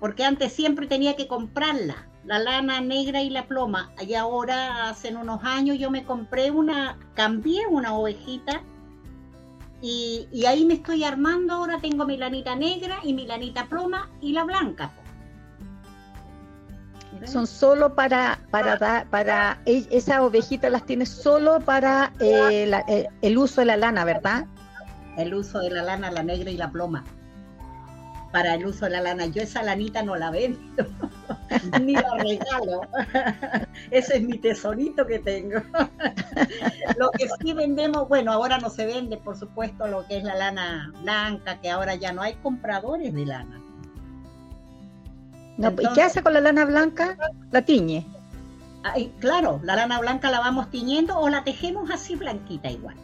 Porque 0.00 0.24
antes 0.24 0.52
siempre 0.52 0.86
tenía 0.86 1.16
que 1.16 1.28
comprarla 1.28 2.08
la 2.24 2.38
lana 2.38 2.80
negra 2.80 3.22
y 3.22 3.30
la 3.30 3.46
ploma. 3.46 3.92
Y 4.06 4.14
ahora, 4.14 4.88
hace 4.88 5.14
unos 5.14 5.42
años, 5.44 5.78
yo 5.78 5.90
me 5.90 6.04
compré 6.04 6.50
una, 6.50 6.98
cambié 7.14 7.66
una 7.68 7.94
ovejita 7.94 8.62
y, 9.82 10.46
ahí 10.46 10.64
me 10.64 10.74
estoy 10.74 11.04
armando. 11.04 11.54
Ahora 11.54 11.78
tengo 11.80 12.06
mi 12.06 12.16
lanita 12.16 12.54
negra 12.54 13.00
y 13.02 13.12
mi 13.12 13.26
lanita 13.26 13.66
ploma 13.66 14.08
y 14.20 14.32
la 14.32 14.44
blanca. 14.44 14.92
Son 17.26 17.46
solo 17.46 17.94
para, 17.94 18.38
para 18.50 18.76
dar, 18.76 19.06
para, 19.08 19.60
e, 19.66 19.86
esa 19.90 20.24
ovejita 20.24 20.70
las 20.70 20.86
tiene 20.86 21.04
solo 21.04 21.60
para 21.60 22.12
eh, 22.20 22.70
eh, 22.88 23.08
el 23.20 23.38
uso 23.38 23.60
de 23.60 23.66
la 23.66 23.76
lana, 23.76 24.04
¿verdad? 24.04 24.46
El 25.16 25.34
uso 25.34 25.58
de 25.58 25.70
la 25.70 25.82
lana, 25.82 26.10
la 26.10 26.22
negra 26.22 26.50
y 26.50 26.56
la 26.56 26.70
ploma 26.70 27.04
para 28.32 28.54
el 28.54 28.66
uso 28.66 28.86
de 28.86 28.92
la 28.92 29.02
lana. 29.02 29.26
Yo 29.26 29.42
esa 29.42 29.62
lanita 29.62 30.02
no 30.02 30.16
la 30.16 30.30
vendo, 30.30 30.58
ni 31.82 31.94
la 31.94 32.14
regalo. 32.18 32.82
Ese 33.90 34.16
es 34.16 34.22
mi 34.22 34.38
tesorito 34.38 35.06
que 35.06 35.18
tengo. 35.18 35.60
lo 36.98 37.10
que 37.10 37.28
sí 37.40 37.52
vendemos, 37.52 38.08
bueno, 38.08 38.32
ahora 38.32 38.58
no 38.58 38.70
se 38.70 38.86
vende, 38.86 39.16
por 39.16 39.36
supuesto, 39.36 39.86
lo 39.86 40.06
que 40.06 40.18
es 40.18 40.24
la 40.24 40.34
lana 40.34 40.92
blanca, 41.02 41.60
que 41.60 41.70
ahora 41.70 41.94
ya 41.94 42.12
no 42.12 42.22
hay 42.22 42.34
compradores 42.34 43.12
de 43.14 43.26
lana. 43.26 43.60
¿Y 45.58 45.94
qué 45.94 46.02
hace 46.02 46.22
con 46.22 46.32
la 46.32 46.40
lana 46.40 46.64
blanca? 46.64 47.16
La 47.50 47.62
tiñe. 47.62 48.06
claro, 49.20 49.60
la 49.62 49.76
lana 49.76 50.00
blanca 50.00 50.30
la 50.30 50.40
vamos 50.40 50.70
tiñendo 50.70 51.18
o 51.18 51.28
la 51.28 51.44
tejemos 51.44 51.90
así 51.90 52.16
blanquita 52.16 52.70
igual. 52.70 52.96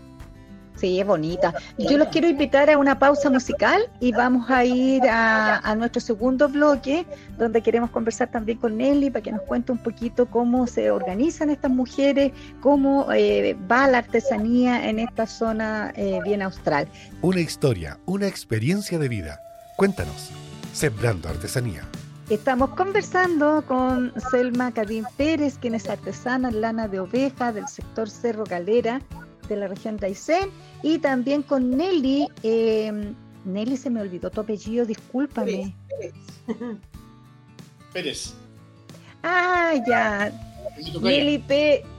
Sí, 0.78 1.00
es 1.00 1.06
bonita. 1.06 1.52
Yo 1.76 1.98
los 1.98 2.08
quiero 2.08 2.28
invitar 2.28 2.70
a 2.70 2.78
una 2.78 2.98
pausa 2.98 3.30
musical 3.30 3.82
y 3.98 4.12
vamos 4.12 4.48
a 4.48 4.64
ir 4.64 5.02
a, 5.10 5.74
nuestro 5.76 6.00
segundo 6.00 6.48
bloque, 6.48 7.04
donde 7.36 7.62
queremos 7.62 7.90
conversar 7.90 8.30
también 8.30 8.58
con 8.58 8.76
Nelly 8.76 9.10
para 9.10 9.22
que 9.22 9.32
nos 9.32 9.42
cuente 9.42 9.72
un 9.72 9.78
poquito 9.78 10.26
cómo 10.26 10.66
se 10.68 10.90
organizan 10.90 11.50
estas 11.50 11.70
mujeres, 11.70 12.32
cómo 12.60 13.12
eh, 13.12 13.56
va 13.70 13.88
la 13.88 13.98
artesanía 13.98 14.88
en 14.88 15.00
esta 15.00 15.26
zona 15.26 15.92
eh, 15.96 16.20
bien 16.24 16.42
austral. 16.42 16.86
Una 17.22 17.40
historia, 17.40 17.98
una 18.06 18.28
experiencia 18.28 18.98
de 18.98 19.08
vida. 19.08 19.40
Cuéntanos, 19.76 20.30
Sembrando 20.72 21.28
Artesanía. 21.28 21.82
Estamos 22.30 22.70
conversando 22.70 23.64
con 23.66 24.12
Selma 24.30 24.70
Cadín 24.70 25.06
Pérez, 25.16 25.58
quien 25.58 25.74
es 25.74 25.88
artesana 25.88 26.50
en 26.50 26.60
lana 26.60 26.86
de 26.86 27.00
oveja 27.00 27.52
del 27.52 27.66
sector 27.66 28.08
Cerro 28.10 28.44
Galera 28.44 29.00
de 29.48 29.56
la 29.56 29.68
región 29.68 29.96
de 29.96 30.06
Aysén, 30.06 30.50
y 30.82 30.98
también 30.98 31.42
con 31.42 31.70
Nelly. 31.70 32.28
Eh, 32.42 33.14
Nelly 33.44 33.76
se 33.76 33.90
me 33.90 34.00
olvidó 34.00 34.30
tu 34.30 34.40
apellido, 34.40 34.84
discúlpame. 34.84 35.74
Pérez. 35.88 36.14
Pérez. 37.92 38.34
Ah, 39.22 39.74
ya. 39.86 40.32
Nelly, 41.00 41.42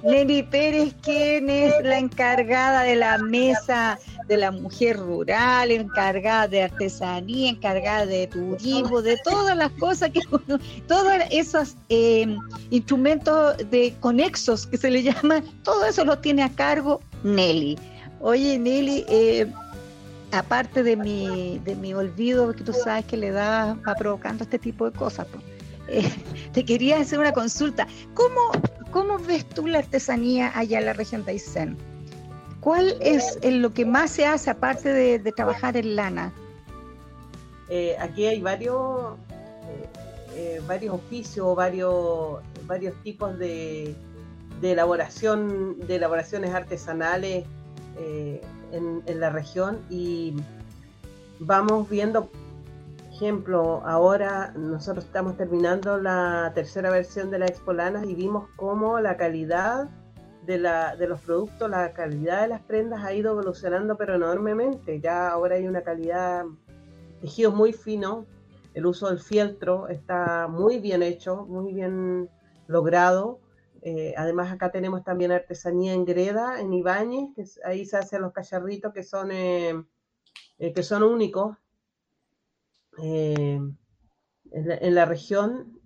Nelly 0.04 0.44
Pérez, 0.44 0.96
quien 1.02 1.50
es 1.50 1.74
la 1.84 1.98
encargada 1.98 2.84
de 2.84 2.96
la 2.96 3.18
mesa 3.18 4.00
de 4.28 4.38
la 4.38 4.52
mujer 4.52 4.98
rural, 4.98 5.72
encargada 5.72 6.48
de 6.48 6.64
artesanía, 6.64 7.50
encargada 7.50 8.06
de 8.06 8.28
turismo, 8.28 9.02
de 9.02 9.18
todas 9.24 9.58
las 9.58 9.72
cosas 9.72 10.12
que 10.12 10.22
todos 10.88 11.14
esos 11.32 11.76
eh, 11.90 12.38
instrumentos 12.70 13.58
de 13.72 13.96
conexos 14.00 14.68
que 14.68 14.78
se 14.78 14.92
le 14.92 15.02
llaman, 15.04 15.44
todo 15.64 15.84
eso 15.84 16.06
lo 16.06 16.20
tiene 16.20 16.44
a 16.44 16.50
cargo 16.50 17.02
Nelly. 17.24 17.78
Oye, 18.20 18.58
Nelly, 18.58 19.06
eh, 19.08 19.52
aparte 20.32 20.84
de 20.84 20.96
mi, 20.96 21.60
de 21.60 21.76
mi 21.76 21.94
olvido, 21.94 22.54
que 22.54 22.64
tú 22.64 22.74
sabes 22.74 23.06
que 23.06 23.18
le 23.18 23.32
da, 23.32 23.78
va 23.88 23.96
provocando 23.96 24.44
este 24.44 24.60
tipo 24.60 24.90
de 24.90 24.98
cosas, 24.98 25.28
eh, 25.88 26.10
te 26.54 26.66
quería 26.66 27.00
hacer 27.00 27.20
una 27.20 27.32
consulta. 27.32 27.88
¿Cómo, 28.14 28.52
¿Cómo 28.92 29.18
ves 29.20 29.48
tú 29.50 29.68
la 29.68 29.80
artesanía 29.80 30.52
allá 30.58 30.80
en 30.80 30.86
la 30.86 30.94
región 30.94 31.24
de 31.26 31.32
Aysén? 31.32 31.78
¿Cuál 32.60 32.98
es 33.00 33.40
lo 33.42 33.74
que 33.74 33.86
más 33.86 34.12
se 34.12 34.26
hace 34.26 34.50
aparte 34.50 34.92
de, 34.92 35.32
trabajar 35.32 35.78
en 35.78 35.96
lana? 35.96 36.34
Eh, 37.70 37.96
aquí 38.00 38.26
hay 38.26 38.42
varios, 38.42 39.16
varios 40.68 40.96
oficios, 40.96 41.56
varios, 41.56 42.40
varios 42.68 42.94
tipos 43.02 43.40
de, 43.40 43.96
de 44.62 44.74
elaboración, 44.74 45.80
de 45.88 45.96
elaboraciones 45.96 46.54
artesanales 46.54 47.46
eh, 47.98 48.42
en, 48.72 49.20
la 49.20 49.30
región 49.30 49.80
y 49.90 50.36
vamos 51.40 51.90
viendo, 51.90 52.30
ejemplo, 53.12 53.82
ahora 53.86 54.54
nosotros 54.56 55.06
estamos 55.06 55.38
terminando 55.38 55.98
la 55.98 56.52
tercera 56.54 56.92
versión 56.92 57.32
de 57.32 57.40
la 57.40 57.48
Expolanas 57.48 58.06
y 58.06 58.16
vimos 58.16 58.48
cómo 58.56 59.00
la 59.00 59.18
calidad 59.18 59.90
de, 60.46 60.60
la, 60.60 60.96
de 60.96 61.08
los 61.08 61.20
productos, 61.22 61.70
la 61.70 61.94
calidad 61.94 62.44
de 62.44 62.50
las 62.50 62.62
prendas 62.62 63.04
ha 63.04 63.14
ido 63.14 63.32
evolucionando 63.32 63.98
pero 63.98 64.16
enormemente. 64.16 65.00
Ya 65.00 65.30
ahora 65.30 65.56
hay 65.56 65.68
una 65.68 65.82
calidad, 65.82 66.46
tejido 67.22 67.52
muy 67.52 67.74
fino, 67.74 68.26
el 68.74 68.86
uso 68.86 69.10
del 69.10 69.20
fieltro 69.20 69.88
está 69.88 70.48
muy 70.48 70.80
bien 70.80 71.02
hecho, 71.02 71.46
muy 71.48 71.74
bien 71.74 72.30
logrado 72.68 73.40
eh, 73.82 74.14
además 74.18 74.52
acá 74.52 74.72
tenemos 74.72 75.04
también 75.04 75.32
artesanía 75.32 75.94
en 75.94 76.06
Greda, 76.06 76.60
en 76.60 76.74
Ibáñez, 76.74 77.34
que 77.36 77.46
ahí 77.66 77.86
se 77.86 77.98
hacen 77.98 78.22
los 78.22 78.34
cacharritos 78.34 78.94
que 78.94 79.04
son, 79.04 79.32
eh, 79.32 79.84
eh, 80.58 80.74
que 80.74 80.84
son 80.84 81.04
únicos 81.04 81.58
en 82.98 83.78
la, 84.52 85.06
región, 85.06 85.80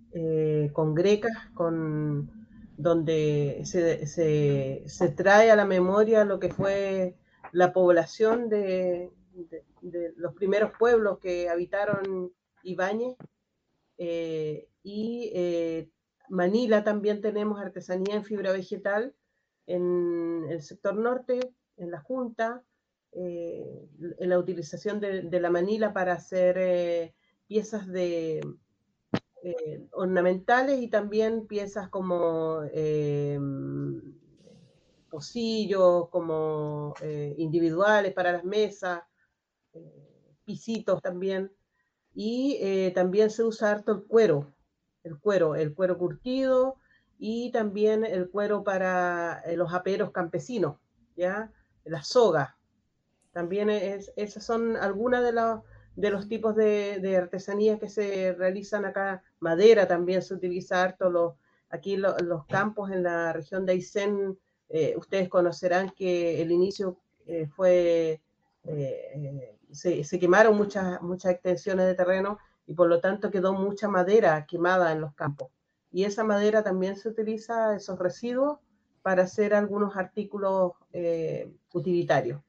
con 0.72 0.94
grecas, 0.94 1.36
con, 1.54 2.48
donde 2.76 3.62
se, 3.64 5.08
trae 5.10 5.50
a 5.52 5.56
la 5.56 5.64
memoria 5.64 6.24
lo 6.24 6.40
que 6.40 6.48
fue 6.48 7.14
la 7.52 7.72
población 7.72 8.48
de, 8.48 9.12
los 10.16 10.34
primeros 10.34 10.72
pueblos 10.76 11.18
que 11.20 11.48
habitaron 11.48 12.32
Ibáñez. 12.64 13.16
y 13.96 15.92
Manila 16.34 16.82
también 16.82 17.20
tenemos 17.20 17.60
artesanía 17.60 18.16
en 18.16 18.24
fibra 18.24 18.52
vegetal 18.52 19.14
en 19.66 20.46
el 20.50 20.62
sector 20.62 20.96
norte, 20.96 21.54
en 21.76 21.90
la 21.90 22.00
Junta, 22.00 22.62
eh, 23.12 23.88
en 24.18 24.28
la 24.28 24.38
utilización 24.38 24.98
de, 24.98 25.40
la 25.40 25.50
manila 25.50 25.92
para 25.92 26.14
hacer 26.14 26.58
eh, 26.58 27.14
piezas 27.46 27.86
de, 27.86 28.40
eh, 29.44 29.86
ornamentales 29.92 30.80
y 30.80 30.88
también 30.88 31.46
piezas 31.46 31.88
como, 31.88 32.62
pocillos, 35.08 36.08
como 36.08 36.94
individuales 37.36 38.12
para 38.12 38.32
las 38.32 38.44
mesas, 38.44 39.02
pisitos 40.44 41.00
también. 41.00 41.52
Y 42.16 42.92
también 42.94 43.30
se 43.30 43.44
usa 43.44 43.70
harto 43.72 43.92
el 43.92 44.04
cuero, 44.04 44.53
el 45.04 45.18
cuero, 45.18 45.54
el 45.54 45.74
cuero 45.74 45.96
curtido 45.96 46.76
y 47.18 47.52
también 47.52 48.04
el 48.04 48.28
cuero 48.28 48.64
para 48.64 49.42
los 49.54 49.72
aperos 49.72 50.10
campesinos, 50.10 50.76
¿ya? 51.16 51.52
La 51.84 52.02
soga. 52.02 52.56
También 53.32 53.70
es, 53.70 54.12
esas 54.16 54.44
son 54.44 54.76
algunas 54.76 55.22
de, 55.22 55.60
de 55.96 56.10
los 56.10 56.28
tipos 56.28 56.56
de, 56.56 56.98
de 57.00 57.16
artesanías 57.16 57.78
que 57.78 57.88
se 57.88 58.32
realizan 58.32 58.84
acá. 58.84 59.22
Madera 59.40 59.86
también 59.86 60.22
se 60.22 60.34
utiliza 60.34 60.82
harto, 60.82 61.10
los, 61.10 61.34
aquí 61.70 61.96
los 61.96 62.46
campos 62.46 62.90
en 62.90 63.02
la 63.02 63.32
región 63.32 63.66
de 63.66 63.72
Aysén 63.72 64.38
eh, 64.68 64.94
ustedes 64.96 65.28
conocerán 65.28 65.90
que 65.90 66.40
el 66.40 66.50
inicio 66.50 66.98
eh, 67.26 67.46
fue, 67.46 68.20
eh, 68.64 69.56
se, 69.70 70.18
quemaron 70.18 70.56
muchas, 70.56 71.00
muchas 71.02 71.32
extensiones 71.32 71.86
de 71.86 71.94
terreno 71.94 72.38
y 72.66 72.74
por 72.74 72.88
lo 72.88 73.00
tanto 73.00 73.30
quedó 73.30 73.52
mucha 73.52 73.88
madera 73.88 74.46
quemada 74.46 74.92
en 74.92 75.00
los 75.00 75.14
campos. 75.14 75.50
Y 75.90 76.04
esa 76.04 76.24
madera 76.24 76.62
también 76.62 76.96
se 76.96 77.08
utiliza, 77.08 77.76
esos 77.76 77.98
residuos, 77.98 78.58
para 79.02 79.24
hacer 79.24 79.54
algunos 79.54 79.96
artículos 79.96 80.72
utilitariarios. 81.72 82.42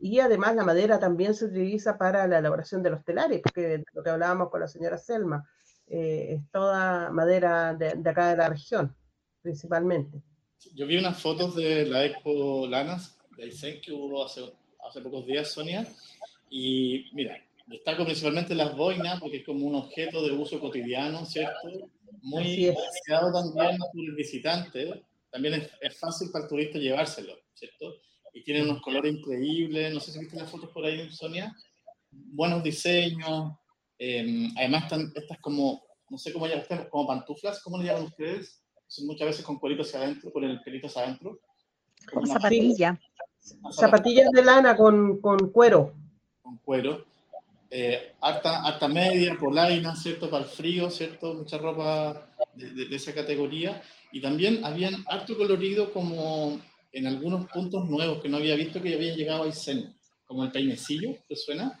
y 0.00 0.20
además 0.20 0.54
la 0.54 0.64
madera 0.64 0.98
también 1.00 1.34
se 1.34 1.46
utiliza 1.46 1.96
para 1.96 2.26
la 2.26 2.38
elaboración 2.38 2.82
de 2.82 2.90
los 2.90 3.04
telares, 3.04 3.40
porque 3.42 3.82
lo 3.94 4.02
que 4.02 4.10
hablábamos 4.10 4.50
con 4.50 4.60
la 4.60 4.68
señora 4.68 4.98
Selma, 4.98 5.48
es 5.86 6.40
toda 6.50 7.10
madera 7.10 7.74
de, 7.74 7.94
de 7.94 8.10
acá 8.10 8.28
de 8.30 8.36
la 8.36 8.48
región, 8.48 8.94
principalmente. 9.40 10.22
Yo 10.74 10.86
vi 10.86 10.98
unas 10.98 11.20
fotos 11.20 11.56
de 11.56 11.86
la 11.86 12.04
Expo 12.04 12.66
Lanas 12.68 13.18
de 13.36 13.44
Aysén 13.44 13.80
que 13.80 13.92
hubo 13.92 14.24
hace, 14.24 14.42
hace 14.86 15.00
pocos 15.00 15.24
días, 15.26 15.52
Sonia, 15.52 15.86
y 16.50 17.06
mira, 17.14 17.42
destaco 17.68 18.04
principalmente 18.04 18.54
las 18.54 18.74
boinas 18.76 19.20
porque 19.20 19.38
es 19.38 19.46
como 19.46 19.66
un 19.66 19.74
objeto 19.74 20.22
de 20.22 20.32
uso 20.32 20.58
cotidiano, 20.58 21.24
¿cierto? 21.24 21.68
Muy 22.22 22.68
apreciado 22.68 23.32
también 23.32 23.78
por 23.78 24.04
el 24.04 24.14
visitante, 24.14 25.04
también 25.30 25.54
es, 25.54 25.70
es, 25.80 25.98
fácil 25.98 26.30
para 26.30 26.44
el 26.44 26.48
turista 26.48 26.78
llevárselo, 26.78 27.34
¿cierto? 27.54 27.94
Y 28.32 28.42
tiene 28.42 28.62
unos 28.62 28.82
colores 28.82 29.14
increíbles, 29.14 29.92
no 29.92 30.00
sé 30.00 30.12
si 30.12 30.18
viste 30.18 30.36
las 30.36 30.50
fotos 30.50 30.70
por 30.70 30.84
ahí, 30.84 31.10
Sonia, 31.10 31.54
buenos 32.10 32.62
diseños, 32.62 33.52
eh, 33.98 34.48
además 34.56 34.84
están 34.84 35.12
estas 35.14 35.38
como, 35.40 35.84
no 36.08 36.18
sé 36.18 36.32
cómo 36.32 36.46
llaman, 36.46 36.88
como 36.90 37.06
pantuflas, 37.06 37.62
¿cómo 37.62 37.78
le 37.78 37.86
llaman 37.86 38.04
ustedes? 38.04 38.62
muchas 39.02 39.28
veces 39.28 39.44
con 39.44 39.58
cueritos 39.58 39.88
hacia 39.88 40.00
adentro, 40.00 40.32
con 40.32 40.44
el 40.44 40.62
pelito 40.62 40.86
hacia 40.86 41.02
adentro. 41.02 41.38
Zapatilla. 42.26 42.98
Zapatillas 43.70 44.30
de 44.30 44.42
lana 44.42 44.74
con, 44.74 45.20
con 45.20 45.50
cuero. 45.50 45.92
Con 46.40 46.56
cuero. 46.58 47.04
Eh, 47.70 48.14
harta, 48.20 48.62
harta 48.62 48.88
media, 48.88 49.36
polaina, 49.38 49.94
¿cierto? 49.94 50.30
Para 50.30 50.44
el 50.44 50.50
frío, 50.50 50.90
¿cierto? 50.90 51.34
Mucha 51.34 51.58
ropa 51.58 52.34
de, 52.54 52.86
de, 52.86 52.96
esa 52.96 53.14
categoría. 53.14 53.82
Y 54.12 54.20
también 54.20 54.64
habían 54.64 55.04
harto 55.06 55.36
colorido 55.36 55.92
como 55.92 56.60
en 56.92 57.06
algunos 57.06 57.46
puntos 57.50 57.88
nuevos 57.88 58.22
que 58.22 58.28
no 58.28 58.38
había 58.38 58.56
visto 58.56 58.80
que 58.80 58.94
habían 58.94 59.16
llegado 59.16 59.42
a 59.42 59.46
Aysén, 59.46 59.94
como 60.24 60.44
el 60.44 60.50
peinecillo, 60.50 61.16
¿te 61.28 61.36
suena? 61.36 61.78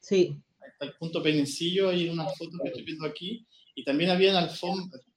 Sí. 0.00 0.36
el 0.80 0.92
punto 0.94 1.22
peinecillo, 1.22 1.88
hay 1.88 2.08
una 2.08 2.26
foto 2.26 2.58
que 2.62 2.68
estoy 2.68 2.84
viendo 2.84 3.06
aquí. 3.06 3.46
Y 3.74 3.84
también 3.84 4.10
habían 4.10 4.48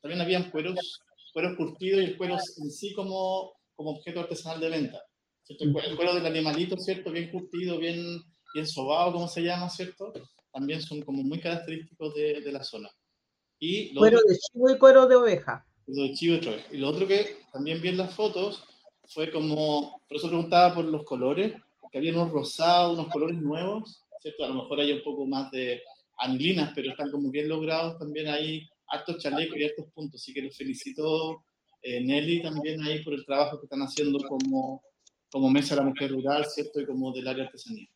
también 0.02 0.22
habían 0.22 0.50
cueros 0.50 1.02
cuero 1.32 1.56
curtido 1.56 2.02
y 2.02 2.06
el 2.06 2.18
cuero 2.18 2.36
en 2.36 2.72
sí 2.72 2.94
como, 2.94 3.54
como 3.76 3.92
objeto 3.92 4.20
artesanal 4.22 4.60
de 4.60 4.70
venta. 4.70 5.04
El, 5.48 5.74
cuero 5.96 6.14
del 6.14 6.26
animalito, 6.26 6.78
¿cierto? 6.78 7.12
Bien 7.12 7.32
curtido, 7.32 7.80
bien, 7.80 8.22
bien 8.54 8.68
sobado, 8.68 9.14
como 9.14 9.28
se 9.28 9.42
llama, 9.42 9.70
¿cierto? 9.70 10.14
También 10.52 10.82
son 10.82 11.02
como 11.02 11.24
muy 11.24 11.40
característicos 11.40 12.14
de, 12.16 12.42
de 12.42 12.52
la 12.52 12.64
zona. 12.64 12.90
Y 13.60 13.94
cuero 13.94 14.20
de 14.26 14.38
chivo 14.38 14.70
y 14.70 14.78
cuero 14.78 15.06
de 15.08 15.16
oveja. 15.16 15.66
de 15.86 16.14
chivo 16.14 16.36
y 16.36 16.48
oveja. 16.48 16.68
Y 16.72 16.78
lo 16.78 16.90
otro 16.90 17.08
que 17.08 17.38
también 17.52 17.82
vi 17.82 17.90
en 17.90 17.98
las 17.98 18.14
fotos 18.14 18.64
fue 19.08 19.32
como, 19.32 20.02
por 20.08 20.18
eso 20.18 20.28
preguntaba 20.28 20.76
por 20.76 20.86
los 20.86 21.04
colores, 21.04 21.54
que 21.92 21.98
había 21.98 22.14
unos 22.14 22.32
rosados, 22.32 22.98
unos 22.98 23.12
colores 23.12 23.38
nuevos, 23.42 24.06
¿cierto? 24.22 24.46
A 24.46 24.50
lo 24.50 24.56
mejor 24.56 24.80
hay 24.80 24.92
un 24.92 25.04
poco 25.04 25.26
más 25.26 25.50
de 25.52 25.82
anilinas, 26.20 26.72
pero 26.76 26.92
están 26.92 27.10
como 27.12 27.32
bien 27.32 27.50
logrados 27.50 27.98
también 27.98 28.28
ahí 28.28 28.68
hartos 28.88 29.18
chalecos 29.18 29.58
y 29.58 29.64
hartos 29.64 29.88
puntos. 29.94 30.22
Así 30.22 30.34
que 30.34 30.42
los 30.42 30.56
felicito, 30.56 31.44
eh, 31.82 32.02
Nelly, 32.02 32.42
también 32.42 32.82
ahí 32.84 33.04
por 33.04 33.14
el 33.14 33.26
trabajo 33.26 33.60
que 33.60 33.66
están 33.66 33.82
haciendo 33.82 34.20
como, 34.28 34.84
como 35.32 35.50
Mesa 35.50 35.76
de 35.76 35.82
la 35.82 35.88
Mujer 35.88 36.12
Rural, 36.12 36.46
¿cierto? 36.46 36.80
Y 36.80 36.86
como 36.86 37.12
del 37.12 37.28
área 37.28 37.46
artesanía. 37.46 37.88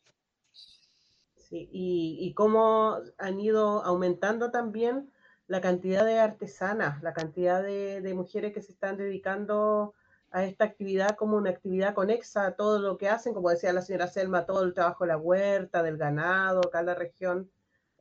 Y, 1.56 2.34
cómo 2.36 2.98
han 3.18 3.40
ido 3.40 3.84
aumentando 3.84 4.50
también 4.52 5.12
la 5.48 5.62
cantidad 5.62 6.06
de 6.06 6.20
artesanas, 6.20 7.04
la 7.04 7.14
cantidad 7.14 7.62
de, 7.62 8.02
de, 8.02 8.14
mujeres 8.16 8.54
que 8.54 8.62
se 8.62 8.72
están 8.72 8.98
dedicando 8.98 9.94
a 10.32 10.46
esta 10.46 10.66
actividad 10.66 11.16
como 11.16 11.38
una 11.38 11.52
actividad 11.52 11.94
conexa 11.94 12.48
a 12.48 12.56
todo 12.56 12.80
lo 12.80 12.98
que 12.98 13.10
hacen, 13.10 13.36
como 13.36 13.52
decía 13.52 13.72
la 13.72 13.84
señora 13.84 14.08
Selma, 14.08 14.48
todo 14.48 14.64
el 14.64 14.74
trabajo 14.74 15.04
de 15.04 15.10
la 15.10 15.18
huerta, 15.18 15.84
del 15.84 15.98
ganado, 15.98 16.62
acá 16.62 16.80
en 16.80 16.88
la 16.88 16.96
región 16.96 17.52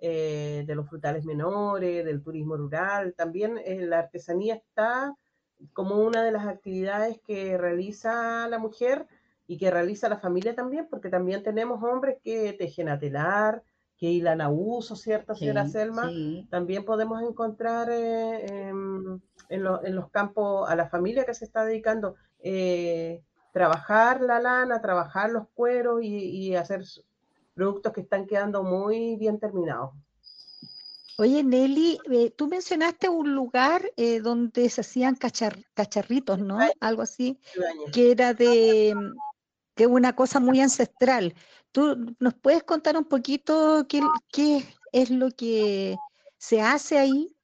eh, 0.00 0.64
de 0.66 0.74
los 0.74 0.88
frutales 0.88 1.24
menores, 1.24 2.04
del 2.04 2.22
turismo 2.22 2.56
rural. 2.56 3.14
También 3.14 3.58
eh, 3.58 3.86
la 3.86 4.00
artesanía 4.00 4.54
está 4.54 5.14
como 5.74 5.96
una 5.96 6.24
de 6.24 6.32
las 6.32 6.46
actividades 6.46 7.20
que 7.24 7.56
realiza 7.58 8.48
la 8.48 8.58
mujer 8.58 9.06
y 9.52 9.58
que 9.58 9.70
realiza 9.70 10.08
la 10.08 10.18
familia 10.18 10.54
también, 10.54 10.86
porque 10.88 11.10
también 11.10 11.42
tenemos 11.42 11.82
hombres 11.82 12.16
que 12.22 12.54
tejen 12.54 12.88
a 12.88 12.98
telar, 12.98 13.62
que 13.98 14.10
hilan 14.10 14.40
a 14.40 14.48
uso, 14.48 14.96
¿cierto, 14.96 15.34
señora 15.34 15.68
Selma? 15.68 16.10
También 16.48 16.84
podemos 16.84 17.22
encontrar 17.22 17.90
eh, 17.90 18.68
en, 18.68 19.22
en, 19.50 19.94
los 19.94 20.10
campos 20.10 20.68
a 20.68 20.74
la 20.74 20.88
familia 20.88 21.24
que 21.24 21.34
se 21.34 21.44
está 21.44 21.64
dedicando 21.64 22.16
trabajar 23.52 24.22
la 24.22 24.40
lana, 24.40 24.80
trabajar 24.80 25.30
los 25.30 25.46
cueros 25.54 26.02
y, 26.02 26.08
y 26.08 26.56
hacer 26.56 26.82
productos 27.54 27.92
que 27.92 28.00
están 28.00 28.26
quedando 28.26 28.62
muy 28.64 29.16
bien 29.16 29.38
terminados. 29.38 29.92
Oye, 31.18 31.44
Nelly, 31.44 32.00
eh, 32.10 32.30
tú 32.30 32.48
mencionaste 32.48 33.08
un 33.08 33.34
lugar 33.34 33.82
eh, 33.96 34.20
donde 34.20 34.68
se 34.70 34.80
hacían 34.80 35.14
cacharritos, 35.14 36.38
¿no? 36.38 36.58
Algo 36.80 37.02
así, 37.02 37.38
que 37.92 38.10
era 38.10 38.32
de 38.32 38.94
que 39.74 39.86
una 39.86 40.14
cosa 40.14 40.40
muy 40.40 40.60
ancestral. 40.60 41.34
¿Tú 41.70 42.14
nos 42.18 42.34
puedes 42.34 42.62
contar 42.62 42.96
un 42.96 43.04
poquito 43.04 43.86
qué, 43.88 44.00
qué 44.30 44.64
es 44.92 45.10
lo 45.10 45.30
que 45.30 45.96
se 46.36 46.60
hace 46.60 46.98
ahí? 46.98 47.34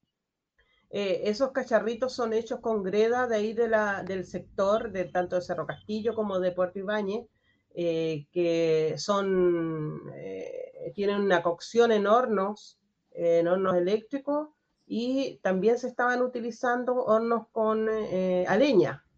Eh, 0.91 1.23
esos 1.25 1.53
cacharritos 1.53 2.15
son 2.15 2.33
hechos 2.33 2.61
con 2.61 2.83
greda 2.83 3.27
de 3.27 3.37
ahí 3.37 3.53
de 3.53 3.69
la, 3.69 4.03
del 4.03 4.25
sector, 4.25 4.91
de 4.91 5.05
tanto 5.05 5.37
de 5.37 5.43
Cerro 5.43 5.67
Castillo 5.67 6.15
como 6.15 6.41
de 6.41 6.53
Puerto 6.53 6.79
Ibáñez, 6.79 7.27
eh, 7.75 8.27
que 8.33 8.95
son, 8.97 10.01
eh, 10.15 10.93
tienen 10.95 11.21
una 11.21 11.43
cocción 11.43 11.93
en 11.93 12.07
hornos, 12.07 12.79
en 13.13 13.49
hornos 13.49 13.77
eléctricos, 13.77 14.49
y 14.87 15.39
también 15.43 15.79
se 15.79 15.89
estaban 15.89 16.23
utilizando 16.23 16.95
hornos 17.05 17.49
con 17.53 17.89
a 17.89 18.59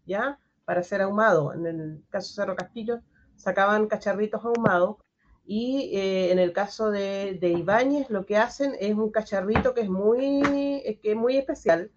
¿ya? 0.05 0.39
Para 0.65 0.83
ser 0.83 1.01
ahumado. 1.01 1.53
En 1.53 1.65
el 1.65 2.03
caso 2.09 2.29
de 2.29 2.35
Cerro 2.35 2.55
Castillo 2.55 3.01
sacaban 3.35 3.87
cacharritos 3.87 4.43
ahumados 4.45 4.97
y 5.45 5.89
en 5.93 6.39
el 6.39 6.53
caso 6.53 6.91
de, 6.91 7.37
de, 7.41 7.49
Ibáñez 7.49 8.09
lo 8.09 8.25
que 8.25 8.37
hacen 8.37 8.75
es 8.79 8.93
un 8.93 9.11
cacharrito 9.11 9.73
que 9.73 9.81
es 9.81 9.89
muy, 9.89 10.99
que 11.01 11.15
muy 11.15 11.37
especial, 11.37 11.91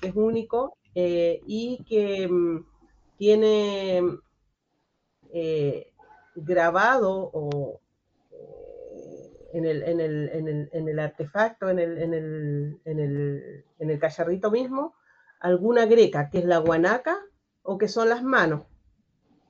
que 0.00 0.08
es 0.08 0.14
único 0.14 0.76
y 0.94 1.82
que 1.88 2.28
mm, 2.28 2.66
tiene 3.16 4.02
grabado 6.34 7.30
o 7.32 7.80
eh, 8.30 9.48
en, 9.52 9.64
el, 9.64 9.82
en, 9.82 10.00
el, 10.00 10.28
en, 10.32 10.48
el, 10.48 10.68
en, 10.72 10.88
el, 10.88 10.98
artefacto, 10.98 11.68
en 11.68 11.78
el, 11.78 11.98
en, 11.98 12.14
el, 12.14 12.80
en, 12.84 12.98
el, 12.98 13.64
en 13.78 13.90
el 13.90 13.98
cacharrito 13.98 14.50
mismo, 14.50 14.94
alguna 15.40 15.86
greca, 15.86 16.30
que 16.30 16.38
es 16.38 16.44
la 16.44 16.58
guanaca 16.58 17.18
o 17.62 17.78
que 17.78 17.88
son 17.88 18.08
las 18.08 18.22
manos, 18.22 18.62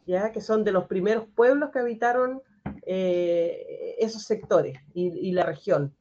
ya 0.07 0.33
que 0.33 0.40
son 0.40 0.64
de 0.64 0.72
los 0.72 0.87
primeros 0.87 1.27
pueblos 1.35 1.70
que 1.70 1.79
habitaron 1.79 2.42
eh, 2.87 3.96
esos 3.98 4.22
sectores 4.22 4.79
y, 4.94 5.33
la 5.33 5.44
región, 5.44 5.94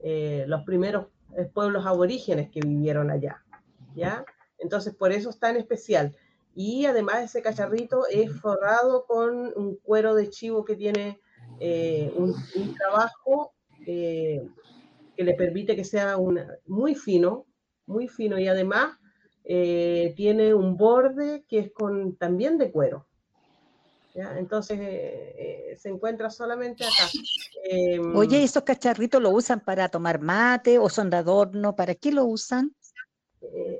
eh, 0.00 0.44
los 0.46 0.62
primeros 0.64 1.06
pueblos 1.52 1.86
aborígenes 1.86 2.50
que 2.50 2.60
vivieron 2.60 3.10
allá, 3.10 3.44
¿ya? 3.94 4.24
Entonces, 4.58 4.94
por 4.94 5.12
eso 5.12 5.30
es 5.30 5.38
tan 5.38 5.56
especial. 5.56 6.16
Y 6.54 6.86
además 6.86 7.22
ese 7.22 7.42
cacharrito 7.42 8.06
es 8.10 8.32
forrado 8.40 9.06
con 9.06 9.52
un 9.56 9.76
cuero 9.76 10.14
de 10.14 10.28
chivo 10.28 10.64
que 10.64 10.74
tiene 10.74 11.20
eh, 11.60 12.12
un, 12.16 12.34
trabajo 12.74 13.52
eh, 13.86 14.44
que 15.16 15.24
le 15.24 15.34
permite 15.34 15.76
que 15.76 15.84
sea 15.84 16.16
muy 16.66 16.94
fino, 16.94 17.46
muy 17.86 18.08
fino. 18.08 18.38
Y 18.38 18.48
además 18.48 18.97
eh, 19.50 20.12
tiene 20.14 20.52
un 20.52 20.76
borde 20.76 21.46
que 21.48 21.58
es 21.58 21.72
con, 21.72 22.16
también 22.16 22.58
de 22.58 22.70
cuero. 22.70 23.06
Entonces 24.14 24.78
eh, 24.82 25.74
se 25.78 25.88
encuentra 25.88 26.28
solamente 26.28 26.84
acá. 26.84 27.08
Em, 27.64 28.14
Oye, 28.14 28.42
¿esos 28.42 28.64
cacharritos 28.64 29.22
lo 29.22 29.30
usan 29.30 29.60
para 29.60 29.88
tomar 29.88 30.20
mate 30.20 30.78
o 30.78 30.90
son 30.90 31.08
de 31.08 31.16
adorno? 31.16 31.74
¿Para 31.74 31.94
qué 31.94 32.12
lo 32.12 32.26
usan? 32.26 32.74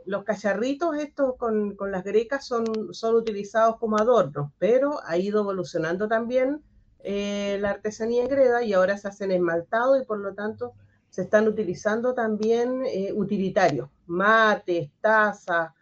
los 0.07 0.25
cacharritos 0.25 0.97
estos 0.97 1.37
con, 1.37 1.75
con, 1.77 1.91
las 1.91 2.03
grecas 2.03 2.47
son, 2.47 2.95
son 2.95 3.17
utilizados 3.17 3.77
como 3.77 3.99
adornos, 3.99 4.53
pero 4.59 5.01
ha 5.05 5.19
ido 5.19 5.41
evolucionando 5.41 6.09
también 6.09 6.63
la 7.05 7.71
artesanía 7.71 8.23
en 8.23 8.29
greda 8.29 8.63
y 8.63 8.73
ahora 8.73 8.97
se 8.97 9.09
hacen 9.09 9.33
esmaltados 9.33 10.01
y 10.01 10.07
por 10.07 10.21
lo 10.21 10.33
tanto 10.35 10.73
se 11.11 11.23
están 11.23 11.49
utilizando 11.49 12.15
también 12.15 12.83
eh, 12.87 13.13
utilitarios, 13.13 13.89
mates, 14.07 14.91
tazas, 15.01 15.73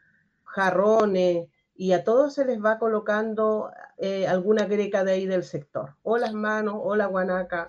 jarrones, 0.44 1.48
y 1.74 1.92
a 1.92 2.04
todos 2.04 2.34
se 2.34 2.44
les 2.44 2.62
va 2.62 2.78
colocando 2.78 3.70
eh, 3.98 4.26
alguna 4.26 4.64
greca 4.64 5.04
de 5.04 5.12
ahí 5.12 5.26
del 5.26 5.44
sector, 5.44 5.96
o 6.02 6.16
las 6.16 6.32
manos, 6.32 6.74
o 6.78 6.96
la 6.96 7.06
guanaca, 7.06 7.66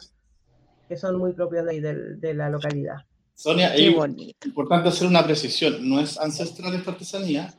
que 0.87 0.95
son 0.95 1.17
muy 1.17 1.33
propias 1.33 1.65
de 1.65 1.71
ahí 1.71 1.79
de 1.79 2.33
la 2.33 2.49
localidad. 2.49 3.05
Sonia, 3.37 3.75
es 3.75 3.93
importante 4.45 4.89
hacer 4.89 5.07
una 5.07 5.23
precisión, 5.23 5.87
no 5.87 5.99
es 5.99 6.17
ancestral 6.17 6.73
esta 6.73 6.91
artesanía, 6.91 7.53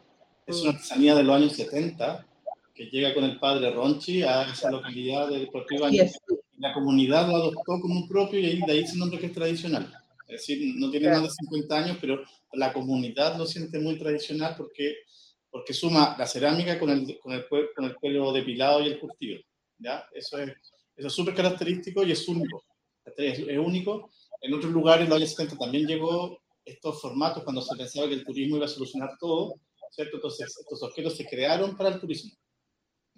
es 0.46 0.62
una 0.62 0.72
mm. 0.72 0.74
artesanía 0.74 1.14
de 1.14 1.22
los 1.22 1.36
años 1.36 1.52
70, 1.52 2.26
que 2.78 2.86
llega 2.86 3.12
con 3.12 3.24
el 3.24 3.40
padre 3.40 3.72
Ronchi 3.72 4.22
a 4.22 4.42
esa 4.44 4.70
localidad 4.70 5.28
del 5.28 5.40
Deportivo 5.40 5.88
la 6.58 6.72
comunidad 6.72 7.28
lo 7.28 7.36
adoptó 7.36 7.80
como 7.80 7.94
un 7.94 8.08
propio 8.08 8.38
y 8.38 8.46
ahí, 8.46 8.60
de 8.64 8.72
ahí 8.72 8.86
se 8.86 8.96
nombre 8.96 9.18
que 9.18 9.26
es 9.26 9.32
tradicional. 9.32 9.92
Es 10.28 10.40
decir, 10.40 10.74
no 10.76 10.90
tiene 10.90 11.08
más 11.08 11.22
de 11.22 11.30
50 11.30 11.76
años, 11.76 11.98
pero 12.00 12.22
la 12.52 12.72
comunidad 12.72 13.36
lo 13.36 13.46
siente 13.46 13.78
muy 13.78 13.96
tradicional 13.96 14.54
porque, 14.56 14.96
porque 15.50 15.72
suma 15.72 16.16
la 16.18 16.26
cerámica 16.26 16.78
con 16.78 16.90
el, 16.90 17.18
con 17.18 17.32
el, 17.32 17.46
con 17.48 17.84
el 17.84 17.96
pelo 18.00 18.32
depilado 18.32 18.80
y 18.80 18.88
el 18.88 19.00
curtido. 19.00 19.40
¿ya? 19.78 20.04
Eso 20.12 20.38
es 20.38 20.52
eso 20.96 21.10
súper 21.10 21.34
característico 21.34 22.04
y 22.04 22.12
es 22.12 22.26
único. 22.28 22.64
Es, 23.04 23.38
es, 23.38 23.58
único. 23.58 24.10
En 24.40 24.54
otros 24.54 24.72
lugares, 24.72 25.04
en 25.04 25.10
los 25.10 25.18
años 25.18 25.30
70 25.30 25.56
también 25.56 25.86
llegó 25.86 26.40
estos 26.64 27.00
formatos 27.00 27.44
cuando 27.44 27.62
se 27.62 27.76
pensaba 27.76 28.08
que 28.08 28.14
el 28.14 28.24
turismo 28.24 28.56
iba 28.56 28.66
a 28.66 28.68
solucionar 28.68 29.10
todo, 29.18 29.54
¿cierto? 29.90 30.16
Entonces, 30.16 30.56
estos 30.60 30.82
objetos 30.82 31.16
se 31.16 31.26
crearon 31.26 31.76
para 31.76 31.90
el 31.90 32.00
turismo. 32.00 32.32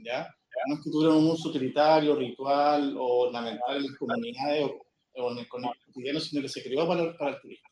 ¿Ya? 0.05 0.29
no 0.67 0.75
es 0.75 0.81
que 0.83 0.91
tuvieran 0.91 1.19
un 1.19 1.31
uso 1.31 1.49
utilitario, 1.49 2.17
ritual 2.17 2.97
o 2.99 3.27
ornamental 3.27 3.77
en 3.77 3.85
las 3.85 3.97
comunidades 3.97 4.65
o, 4.65 5.23
o 5.23 5.33
en 5.33 5.39
el, 5.39 5.49
cotidiano, 5.49 6.21
sino 6.21 6.43
que 6.43 6.49
se 6.49 6.63
creó 6.63 6.87
para, 6.87 7.17
para 7.17 7.33
el 7.33 7.41
turismo. 7.41 7.69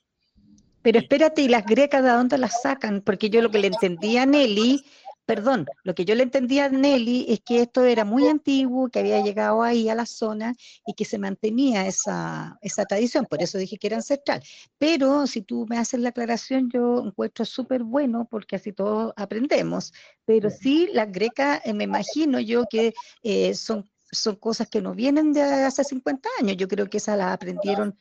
Pero 0.83 0.99
espérate, 1.01 1.43
¿y 1.43 1.49
las 1.49 1.67
grecas 1.67 2.03
de 2.03 2.11
dónde 2.11 2.39
las 2.39 2.63
sacan? 2.63 3.03
Porque 3.03 3.31
yo 3.31 3.43
lo 3.43 3.51
que 3.51 3.59
le 3.59 3.67
entendía 3.67 4.23
a 4.23 4.27
Nelly 4.27 4.85
perdón, 5.29 5.67
lo 5.83 5.95
que 5.95 6.07
yo 6.07 6.15
le 6.15 6.23
entendía 6.23 6.65
a 6.65 6.69
Nelly 6.71 7.27
es 7.29 7.41
que 7.41 7.61
esto 7.61 7.85
era 7.85 8.07
muy 8.07 8.27
antiguo, 8.27 8.89
que 8.89 9.01
había 9.01 9.23
llegado 9.23 9.63
ahí 9.63 9.91
a 9.91 9.95
la 9.95 10.07
zona 10.07 10.55
y 10.87 10.95
que 10.95 11.05
se 11.05 11.19
mantenía 11.19 11.87
esa, 11.87 12.59
esa 12.63 12.87
tradición, 12.87 13.27
por 13.27 13.43
eso 13.43 13.59
dije 13.59 13.77
que 13.77 13.89
era 13.89 13.97
ancestral. 13.97 14.43
Pero 14.79 15.27
si 15.27 15.43
tú 15.43 15.67
me 15.69 15.77
haces 15.77 16.01
la 16.01 16.09
aclaración, 16.09 16.71
yo 16.71 17.05
encuentro 17.05 17.45
súper 17.45 17.83
bueno 17.83 18.27
porque 18.31 18.57
así 18.57 18.73
todos 18.73 19.13
aprendemos. 19.17 19.93
Pero 20.25 20.49
sí, 20.49 20.89
las 20.95 21.13
grecas, 21.13 21.61
eh, 21.67 21.75
me 21.75 21.85
imagino 21.85 22.41
yo 22.41 22.65
que 22.65 22.95
eh, 23.23 23.55
son 23.55 23.85
son 24.11 24.37
cosas 24.37 24.71
que 24.71 24.81
no 24.81 24.95
vienen 24.95 25.35
de 25.35 25.43
hace 25.43 25.85
50 25.85 26.27
años. 26.41 26.57
Yo 26.57 26.67
creo 26.67 26.89
que 26.89 26.97
esas 26.97 27.19
las 27.19 27.35
aprendieron, 27.35 27.95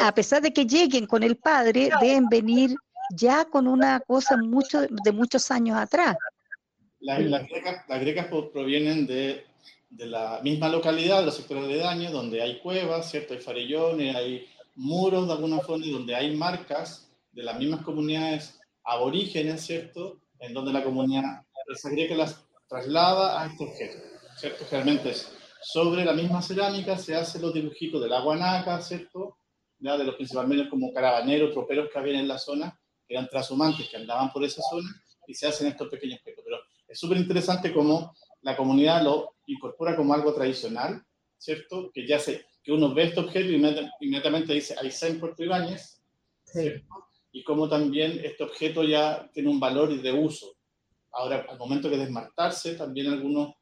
a 0.00 0.12
pesar 0.12 0.42
de 0.42 0.52
que 0.52 0.66
lleguen 0.66 1.06
con 1.06 1.22
el 1.22 1.36
padre, 1.36 1.90
deben 2.00 2.28
venir 2.28 2.74
ya 3.14 3.44
con 3.44 3.68
una 3.68 4.00
cosa 4.00 4.36
mucho, 4.36 4.80
de 4.80 5.12
muchos 5.12 5.52
años 5.52 5.78
atrás 5.78 6.16
las, 7.00 7.48
grecas, 7.98 8.26
provienen 8.52 9.06
de, 9.06 9.44
la 9.90 10.40
misma 10.42 10.68
localidad, 10.68 11.20
de 11.20 11.26
los 11.26 11.36
sectores 11.36 11.68
de 11.68 11.76
daño, 11.76 12.10
donde 12.10 12.42
hay 12.42 12.58
cuevas, 12.60 13.10
¿cierto? 13.10 13.34
Hay 13.34 13.40
farellones, 13.40 14.14
hay 14.14 14.46
muros 14.74 15.26
de 15.26 15.32
alguna 15.32 15.60
forma, 15.60 15.84
y 15.84 15.92
donde 15.92 16.14
hay 16.14 16.36
marcas 16.36 17.10
de 17.32 17.42
las 17.42 17.58
mismas 17.58 17.82
comunidades 17.82 18.60
aborígenes, 18.84 19.64
¿cierto? 19.64 20.20
En 20.40 20.54
donde 20.54 20.72
la 20.72 20.84
comunidad, 20.84 21.42
esa 21.72 21.90
greca 21.90 22.14
las 22.14 22.44
traslada 22.68 23.42
a 23.42 23.46
este 23.46 23.64
objeto, 23.64 23.98
¿cierto? 24.36 24.64
Realmente 24.70 25.10
es 25.10 25.32
sobre 25.60 26.04
la 26.04 26.12
misma 26.12 26.40
cerámica 26.40 26.96
se 26.96 27.14
hacen 27.14 27.42
los 27.42 27.52
dibujitos 27.52 28.00
de 28.00 28.08
la 28.08 28.20
guanaca, 28.20 28.80
¿cierto? 28.80 29.38
¿Ya? 29.78 29.96
De 29.96 30.04
los 30.04 30.14
principalmente 30.16 30.68
como 30.68 30.92
caravaneros, 30.92 31.52
troperos 31.52 31.88
que 31.92 31.98
había 31.98 32.18
en 32.18 32.28
la 32.28 32.38
zona, 32.38 32.78
que 33.06 33.14
eran 33.14 33.28
transhumantes 33.28 33.88
que 33.88 33.96
andaban 33.96 34.32
por 34.32 34.44
esa 34.44 34.62
zona, 34.62 34.88
y 35.26 35.34
se 35.34 35.46
hacen 35.46 35.68
estos 35.68 35.88
pequeños 35.88 36.20
objetos. 36.20 36.44
Pero 36.44 36.58
es 36.88 36.98
súper 36.98 37.18
interesante 37.18 37.72
cómo 37.72 38.14
la 38.42 38.56
comunidad 38.56 39.02
lo 39.02 39.36
incorpora 39.46 39.94
como 39.94 40.14
algo 40.14 40.32
tradicional, 40.32 41.02
¿cierto? 41.36 41.90
Que 41.92 42.06
ya 42.06 42.18
se, 42.18 42.46
que 42.62 42.72
uno 42.72 42.94
ve 42.94 43.04
este 43.04 43.20
objeto 43.20 43.50
y 43.50 43.54
inmediatamente 44.00 44.54
dice 44.54 44.74
Aysén 44.80 45.20
Puerto 45.20 45.44
Ibáñez, 45.44 46.02
y 47.30 47.44
cómo 47.44 47.68
también 47.68 48.20
este 48.24 48.42
objeto 48.42 48.82
ya 48.82 49.28
tiene 49.32 49.50
un 49.50 49.60
valor 49.60 50.00
de 50.00 50.12
uso. 50.12 50.56
Ahora, 51.12 51.46
al 51.48 51.58
momento 51.58 51.90
de 51.90 51.98
desmartarse, 51.98 52.74
también 52.74 53.12
algunos, 53.12 53.54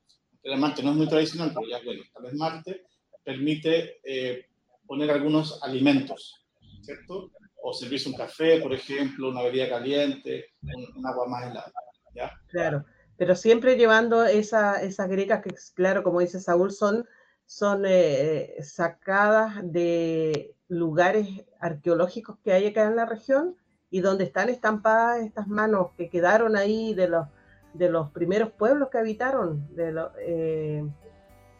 el 0.43 0.53
desmarte 0.53 0.83
no 0.83 0.91
es 0.91 0.97
muy 0.97 1.09
tradicional, 1.09 1.53
pero 1.53 1.69
ya, 1.69 1.85
bueno, 1.85 2.03
el 2.17 2.23
desmarte 2.23 2.85
permite 3.25 3.99
eh, 4.05 4.47
poner 4.87 5.11
algunos 5.11 5.61
alimentos, 5.65 6.47
¿cierto? 6.83 7.33
O 7.61 7.73
servirse 7.73 8.09
un 8.09 8.15
café, 8.15 8.61
por 8.61 8.73
ejemplo, 8.73 9.31
una 9.31 9.43
bebida 9.43 9.69
caliente, 9.69 10.51
un 10.63 11.05
agua 11.05 11.27
más 11.27 11.51
helada, 11.51 11.73
¿ya? 12.15 12.31
Claro 12.49 12.85
pero 13.17 13.35
siempre 13.35 13.77
llevando 13.77 14.25
esa, 14.25 14.83
esas 14.83 15.09
grecas 15.09 15.43
que, 15.43 15.55
claro, 15.75 16.03
como 16.03 16.21
dice 16.21 16.41
Saúl, 16.41 16.71
son, 16.71 17.07
son 17.47 17.85
eh, 17.87 18.57
sacadas 18.63 19.61
de 19.63 20.55
lugares 20.69 21.29
arqueológicos 21.61 22.39
que 22.45 22.53
hay 22.53 22.67
acá 22.67 22.85
en 22.85 22.97
la 22.97 23.07
región 23.07 23.57
y 23.91 24.01
donde 24.01 24.25
están 24.25 24.49
estampadas 24.49 25.23
estas 25.23 25.47
manos 25.47 25.93
que 25.97 26.11
quedaron 26.11 26.57
ahí 26.57 26.93
de 26.93 27.09
los, 27.09 27.29
de 27.73 27.89
los 27.89 28.11
primeros 28.11 28.51
pueblos 28.51 28.89
que 28.91 28.99
habitaron, 28.99 29.75
de, 29.75 29.93
los 29.93 30.11
eh, 30.21 30.85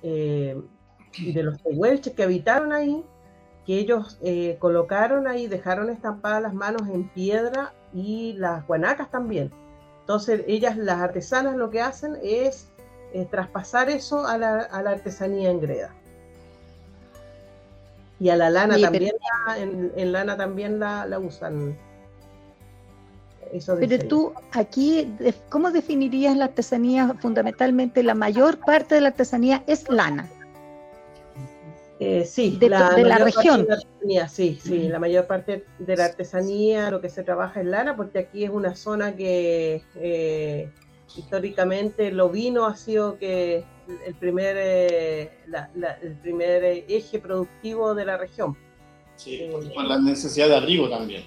eh, 0.03 0.61
de 1.35 1.43
los 1.43 1.63
tehuelches 1.63 2.13
que 2.13 2.25
habitaron 2.25 2.73
ahí, 2.73 3.05
que 3.65 3.79
ellos 3.79 4.21
colocaron 4.61 5.27
ahí, 5.27 5.49
dejaron 5.49 5.91
estampadas 5.91 6.43
las 6.43 6.55
manos 6.55 6.83
en 6.89 7.09
piedra 7.09 7.75
y 7.93 8.35
las 8.35 8.65
guanacas 8.67 9.11
también 9.11 9.51
entonces, 10.07 10.45
ellas, 10.47 10.77
las 10.77 11.01
artesanas, 11.01 11.57
lo 11.57 11.69
que 11.69 11.81
hacen 11.81 12.17
es 12.23 12.69
eh, 13.13 13.27
traspasar 13.29 13.91
eso 13.91 14.25
a 14.25 14.39
la, 14.39 14.61
artesanía 14.71 15.51
en 15.51 15.61
greda. 15.61 15.93
Y 18.21 18.29
a 18.29 18.37
la 18.37 18.49
lana 18.49 18.79
también, 18.81 19.17
en, 19.57 20.13
lana 20.13 20.37
también 20.37 20.79
la, 20.79 21.19
usan. 21.19 21.77
pero 23.81 24.07
tú 24.07 24.33
aquí, 24.53 25.13
¿cómo 25.49 25.73
definirías 25.73 26.37
la 26.37 26.45
artesanía? 26.45 27.13
Fundamentalmente, 27.19 28.05
la 28.05 28.15
mayor 28.15 28.61
parte 28.61 28.95
de 28.95 29.01
la 29.01 29.09
artesanía 29.09 29.65
es 29.67 29.89
lana. 29.89 30.31
Eh, 31.99 32.27
sí, 32.27 32.59
de 32.61 32.69
la, 32.69 32.91
región. 33.19 33.67
sí, 34.29 34.59
sí, 34.63 34.89
la 34.89 34.99
mayor 34.99 35.27
parte 35.27 35.65
de 35.79 35.97
la 35.97 36.05
artesanía, 36.05 36.91
lo 36.91 37.01
que 37.01 37.09
se 37.09 37.23
trabaja 37.23 37.61
en 37.61 37.71
lana, 37.71 37.97
porque 37.97 38.19
aquí 38.19 38.45
es 38.45 38.51
una 38.51 38.75
zona 38.75 39.17
que 39.17 39.83
eh, 39.95 40.71
históricamente 41.17 42.13
lo 42.13 42.29
vino 42.29 42.67
ha 42.67 42.77
sido 42.77 43.19
que 43.19 43.65
el 44.07 44.15
primer, 44.17 44.57
eh, 44.59 45.31
el 46.03 46.17
primer 46.17 46.65
eje 46.65 47.19
productivo 47.19 47.95
de 47.95 48.05
la 48.05 48.19
región. 48.19 48.55
Sí, 49.15 49.49
con 49.75 49.89
la 49.89 49.99
necesidad 49.99 50.49
de 50.49 50.57
abrigo 50.57 50.91
también. 50.91 51.25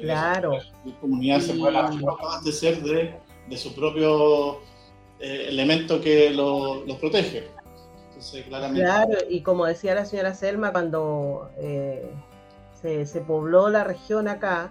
claro. 0.00 0.58
La 0.84 1.00
comunidad 1.00 1.38
se 1.38 1.54
puede 1.54 1.78
abastecer 1.78 2.82
de, 2.82 3.14
de 3.48 3.56
su 3.56 3.72
propio 3.76 4.58
elemento 5.20 6.00
que 6.00 6.30
los 6.30 6.96
protege. 6.98 7.53
Claro, 8.72 9.18
y 9.28 9.42
como 9.42 9.66
decía 9.66 9.94
la 9.94 10.04
señora 10.04 10.34
Selma, 10.34 10.72
cuando 10.72 11.50
eh, 11.58 12.10
se, 12.82 13.20
pobló 13.20 13.68
la 13.68 13.84
región 13.84 14.28
acá, 14.28 14.70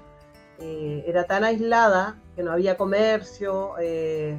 eh, 0.60 1.03
era 1.08 1.25
tan 1.25 1.43
aislada 1.43 2.19
que 2.36 2.43
no 2.43 2.51
había 2.51 2.77
comercio, 2.77 3.75
eh, 3.79 4.38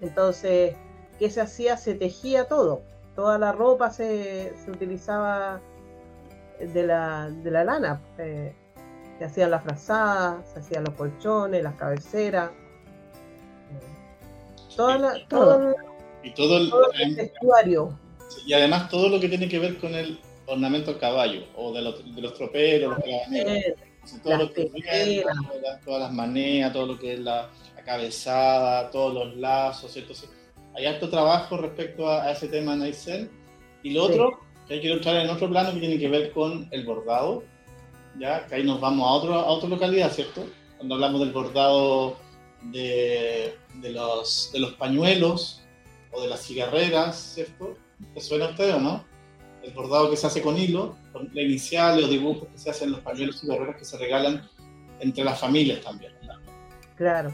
entonces, 0.00 0.76
¿qué 1.18 1.30
se 1.30 1.40
hacía? 1.40 1.76
Se 1.76 1.94
tejía 1.94 2.46
todo, 2.46 2.82
toda 3.14 3.38
la 3.38 3.52
ropa 3.52 3.90
se, 3.90 4.54
utilizaba 4.68 5.60
de 6.58 6.86
la, 6.86 7.30
de 7.30 7.50
la 7.50 7.64
lana, 7.64 8.00
se 8.16 8.54
hacían 9.24 9.50
las 9.50 9.62
frazadas, 9.62 10.48
se 10.52 10.60
hacían 10.60 10.84
los 10.84 10.94
colchones, 10.94 11.62
las 11.62 11.74
cabeceras, 11.74 12.50
todo, 14.76 15.14
y 16.22 16.34
todo 16.34 16.56
el, 16.56 16.70
todo 16.70 16.92
el 16.92 17.16
vestuario 17.16 18.01
y 18.46 18.52
además 18.52 18.88
todo 18.88 19.08
lo 19.08 19.20
que 19.20 19.28
tiene 19.28 19.48
que 19.48 19.58
ver 19.58 19.78
con 19.78 19.94
el 19.94 20.18
ornamento 20.46 20.90
al 20.90 20.98
caballo, 20.98 21.44
o 21.56 21.72
de 21.72 21.82
los, 21.82 22.14
de 22.14 22.22
los 22.22 22.34
troperos, 22.34 22.96
los 22.98 24.22
todo 24.22 24.36
lo 24.36 24.52
que 24.52 24.70
es 24.90 25.24
todas 25.84 26.02
las 26.02 26.12
maneas, 26.12 26.72
todo 26.72 26.86
lo 26.86 26.98
que 26.98 27.14
es 27.14 27.20
la, 27.20 27.48
cabezada, 27.84 28.90
todos 28.90 29.12
los 29.12 29.36
lazos, 29.36 29.92
¿cierto? 29.92 30.14
hay 30.74 30.86
alto 30.86 31.08
trabajo 31.10 31.56
respecto 31.56 32.08
a, 32.08 32.30
ese 32.30 32.48
tema 32.48 32.74
en 32.74 32.82
Aysén. 32.82 33.30
Y 33.82 33.90
lo 33.90 34.04
otro, 34.04 34.40
que 34.68 34.80
que 34.80 34.92
entrar 34.92 35.16
en 35.16 35.30
otro 35.30 35.50
plano, 35.50 35.72
que 35.72 35.80
tiene 35.80 35.98
que 35.98 36.08
ver 36.08 36.32
con 36.32 36.68
el 36.70 36.86
bordado, 36.86 37.42
ya 38.18 38.46
que 38.46 38.54
ahí 38.56 38.64
nos 38.64 38.80
vamos 38.80 39.08
a, 39.08 39.12
otro, 39.12 39.34
a 39.34 39.46
otra 39.46 39.68
localidad, 39.68 40.12
¿cierto? 40.12 40.46
Cuando 40.76 40.94
hablamos 40.94 41.20
del 41.20 41.32
bordado 41.32 42.16
de, 42.62 43.54
de, 43.74 43.90
los, 43.90 44.50
de 44.52 44.60
los 44.60 44.74
pañuelos 44.74 45.62
o 46.12 46.22
de 46.22 46.28
las 46.28 46.46
cigarreras, 46.46 47.16
¿cierto? 47.34 47.76
¿Te 48.14 48.20
suena 48.20 48.46
a 48.46 48.50
usted 48.50 48.74
o 48.74 48.80
no? 48.80 49.04
El 49.62 49.72
bordado 49.72 50.10
que 50.10 50.16
se 50.16 50.26
hace 50.26 50.42
con 50.42 50.56
hilo, 50.58 50.96
con 51.12 51.30
la 51.32 51.42
inicial, 51.42 52.00
los 52.00 52.10
dibujos 52.10 52.48
que 52.48 52.58
se 52.58 52.70
hacen 52.70 52.88
en 52.88 52.92
los 52.92 53.00
pañuelos 53.00 53.36
y 53.36 53.38
cigarreras 53.40 53.76
que 53.76 53.84
se 53.84 53.96
regalan 53.96 54.48
entre 55.00 55.24
las 55.24 55.38
familias 55.38 55.80
también. 55.80 56.12
Claro. 56.96 57.32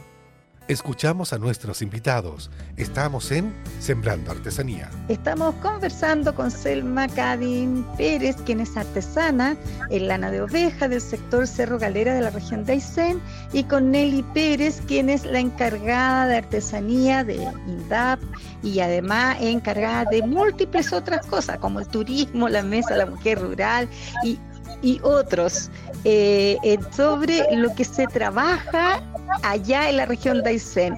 Escuchamos 0.68 1.33
a 1.33 1.38
nuestros 1.38 1.81
invitados. 1.81 2.50
Estamos 2.76 3.33
en 3.33 3.54
Sembrando 3.81 4.33
Artesanía. 4.33 4.90
Estamos 5.09 5.54
conversando 5.62 6.35
con 6.35 6.50
Selma 6.50 7.09
Cadín 7.09 7.87
Pérez, 7.96 8.37
quien 8.44 8.61
es 8.61 8.76
artesana 8.76 9.57
en 9.88 10.09
lana 10.09 10.31
de 10.31 10.42
oveja 10.42 10.87
del 10.87 11.00
sector 11.00 11.46
Cerro 11.46 11.78
Galera 11.78 12.12
de 12.12 12.20
la 12.20 12.28
región 12.28 12.66
de 12.66 12.74
Aysén, 12.74 13.18
y 13.54 13.64
con 13.64 13.90
Nelly 13.90 14.22
Pérez, 14.35 14.83
quien 14.87 15.09
es 15.09 15.24
la 15.24 15.38
encargada 15.38 16.26
de 16.26 16.37
artesanía 16.37 17.24
de 17.24 17.37
INDAP 17.66 18.20
y 18.62 18.81
además 18.81 19.38
encargada 19.40 20.04
de 20.11 20.20
múltiples 20.20 20.92
otras 20.92 21.24
cosas, 21.24 21.57
como 21.61 21.81
el 21.81 21.88
turismo, 21.88 22.46
la 22.46 22.62
mesa 22.62 22.94
la 22.94 23.07
mujer 23.07 23.40
rural 23.40 23.88
y, 24.22 24.38
y 24.83 25.00
otros, 25.02 25.70
eh, 26.04 26.59
sobre 26.94 27.57
lo 27.57 27.74
que 27.74 27.87
se 27.87 28.07
trabaja 28.07 29.02
allá 29.42 29.90
en 29.90 29.96
la 29.98 30.06
región 30.06 30.42
de 30.42 30.50
Aysén. 30.50 30.96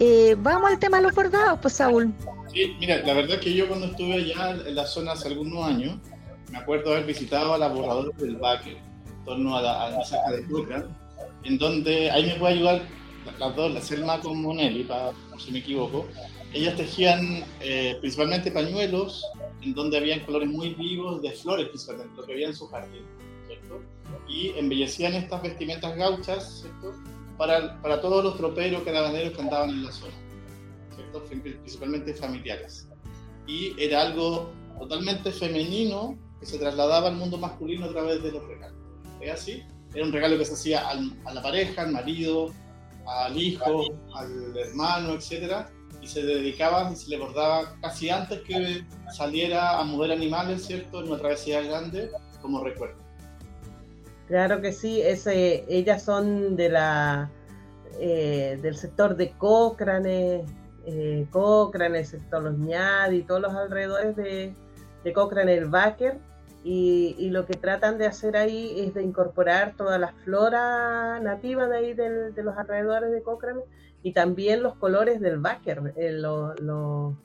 Eh, 0.00 0.34
vamos 0.38 0.70
al 0.70 0.78
tema 0.78 0.96
de 0.98 1.04
los 1.04 1.14
bordados, 1.14 1.58
pues 1.62 1.74
Saúl. 1.74 2.12
Sí, 2.52 2.76
mira, 2.80 2.98
la 3.06 3.14
verdad 3.14 3.38
que 3.38 3.54
yo 3.54 3.68
cuando 3.68 3.86
estuve 3.86 4.14
allá 4.14 4.50
en 4.66 4.74
la 4.74 4.86
zona 4.86 5.12
hace 5.12 5.28
algunos 5.28 5.64
años, 5.64 5.96
me 6.50 6.58
acuerdo 6.58 6.92
haber 6.92 7.06
visitado 7.06 7.54
a 7.54 7.58
la 7.58 7.68
bordadora 7.68 8.10
del 8.18 8.36
Baque, 8.36 8.72
en 9.06 9.24
torno 9.24 9.56
a 9.56 9.62
la, 9.62 9.86
a 9.86 10.04
saca 10.04 10.32
de 10.32 10.44
Cuca, 10.44 10.86
en 11.44 11.58
donde 11.58 12.10
ahí 12.10 12.26
me 12.26 12.34
puede 12.34 12.54
ayudar 12.54 12.82
las 13.38 13.56
dos, 13.56 13.72
la 13.72 13.80
Selma 13.80 14.20
con 14.20 14.42
Monelli, 14.42 14.84
para, 14.84 15.12
si 15.38 15.52
me 15.52 15.60
equivoco. 15.60 16.06
Ellas 16.52 16.76
tejían 16.76 17.44
eh, 17.60 17.96
principalmente 18.00 18.50
pañuelos, 18.50 19.24
en 19.62 19.72
donde 19.74 19.96
habían 19.96 20.20
colores 20.20 20.48
muy 20.48 20.74
vivos 20.74 21.22
de 21.22 21.30
flores, 21.30 21.68
principalmente, 21.68 22.12
lo 22.16 22.26
que 22.26 22.32
había 22.32 22.48
en 22.48 22.56
su 22.56 22.66
jardín, 22.66 23.04
¿cierto? 23.46 23.80
Y 24.28 24.50
embellecían 24.58 25.14
estas 25.14 25.42
vestimentas 25.42 25.96
gauchas, 25.96 26.60
¿cierto? 26.62 26.92
Para, 27.42 27.82
para 27.82 28.00
todos 28.00 28.22
los 28.22 28.36
troperos, 28.36 28.84
caravaneros 28.84 29.32
que 29.32 29.42
andaban 29.42 29.70
en 29.70 29.84
la 29.84 29.90
zona, 29.90 30.14
¿cierto? 30.94 31.24
principalmente 31.24 32.14
familiares. 32.14 32.88
Y 33.48 33.74
era 33.82 34.02
algo 34.02 34.52
totalmente 34.78 35.32
femenino 35.32 36.16
que 36.38 36.46
se 36.46 36.56
trasladaba 36.56 37.08
al 37.08 37.16
mundo 37.16 37.38
masculino 37.38 37.86
a 37.86 37.88
través 37.88 38.22
de 38.22 38.30
los 38.30 38.46
regalos. 38.46 38.78
¿Es 39.20 39.32
así? 39.32 39.64
Era 39.92 40.04
un 40.04 40.12
regalo 40.12 40.38
que 40.38 40.44
se 40.44 40.52
hacía 40.52 40.88
a 40.88 41.34
la 41.34 41.42
pareja, 41.42 41.82
al 41.82 41.90
marido, 41.90 42.52
al 43.08 43.36
hijo, 43.36 43.86
al 44.14 44.56
hermano, 44.56 45.14
etc. 45.14 45.66
Y 46.00 46.06
se 46.06 46.22
dedicaba 46.22 46.92
y 46.92 46.94
se 46.94 47.10
le 47.10 47.18
bordaba 47.18 47.74
casi 47.80 48.08
antes 48.08 48.40
que 48.42 48.84
saliera 49.16 49.80
a 49.80 49.82
mover 49.82 50.12
animales, 50.12 50.64
¿cierto? 50.64 51.00
En 51.00 51.08
una 51.08 51.18
travesía 51.18 51.60
grande, 51.62 52.08
como 52.40 52.62
recuerdo. 52.62 53.01
Claro 54.28 54.60
que 54.60 54.72
sí, 54.72 55.00
ese, 55.02 55.64
ellas 55.68 56.02
son 56.02 56.56
de 56.56 56.68
la 56.70 57.30
eh, 57.98 58.58
del 58.62 58.76
sector 58.76 59.16
de 59.16 59.32
Cochrane, 59.32 60.44
eh, 60.86 61.26
Cochrane, 61.30 62.04
sector 62.04 62.42
Los 62.42 62.56
y 63.12 63.22
todos 63.22 63.40
los 63.40 63.54
alrededores 63.54 64.16
de, 64.16 64.54
de 65.04 65.12
Cochrane, 65.12 65.54
el 65.54 65.66
Baker, 65.66 66.18
y, 66.64 67.28
lo 67.30 67.44
que 67.44 67.54
tratan 67.54 67.98
de 67.98 68.06
hacer 68.06 68.36
ahí 68.36 68.80
es 68.80 68.94
de 68.94 69.02
incorporar 69.02 69.74
toda 69.76 69.98
la 69.98 70.12
flora 70.24 71.18
nativa 71.20 71.66
de 71.66 71.76
ahí 71.76 71.92
de 71.92 72.42
los 72.42 72.56
alrededores 72.56 73.10
de 73.10 73.22
Cochrane 73.22 73.62
y 74.02 74.12
también 74.12 74.62
los 74.62 74.76
colores 74.76 75.20
del 75.20 75.38
Baker, 75.38 75.92
eh, 75.96 76.12
los 76.12 76.60
lo, 76.60 77.16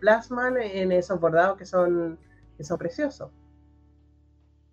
plasman 0.00 0.60
en 0.60 0.92
esos 0.92 1.18
bordados 1.20 1.56
que 1.56 1.64
son, 1.64 2.18
que 2.56 2.64
son 2.64 2.78
preciosos. 2.78 3.30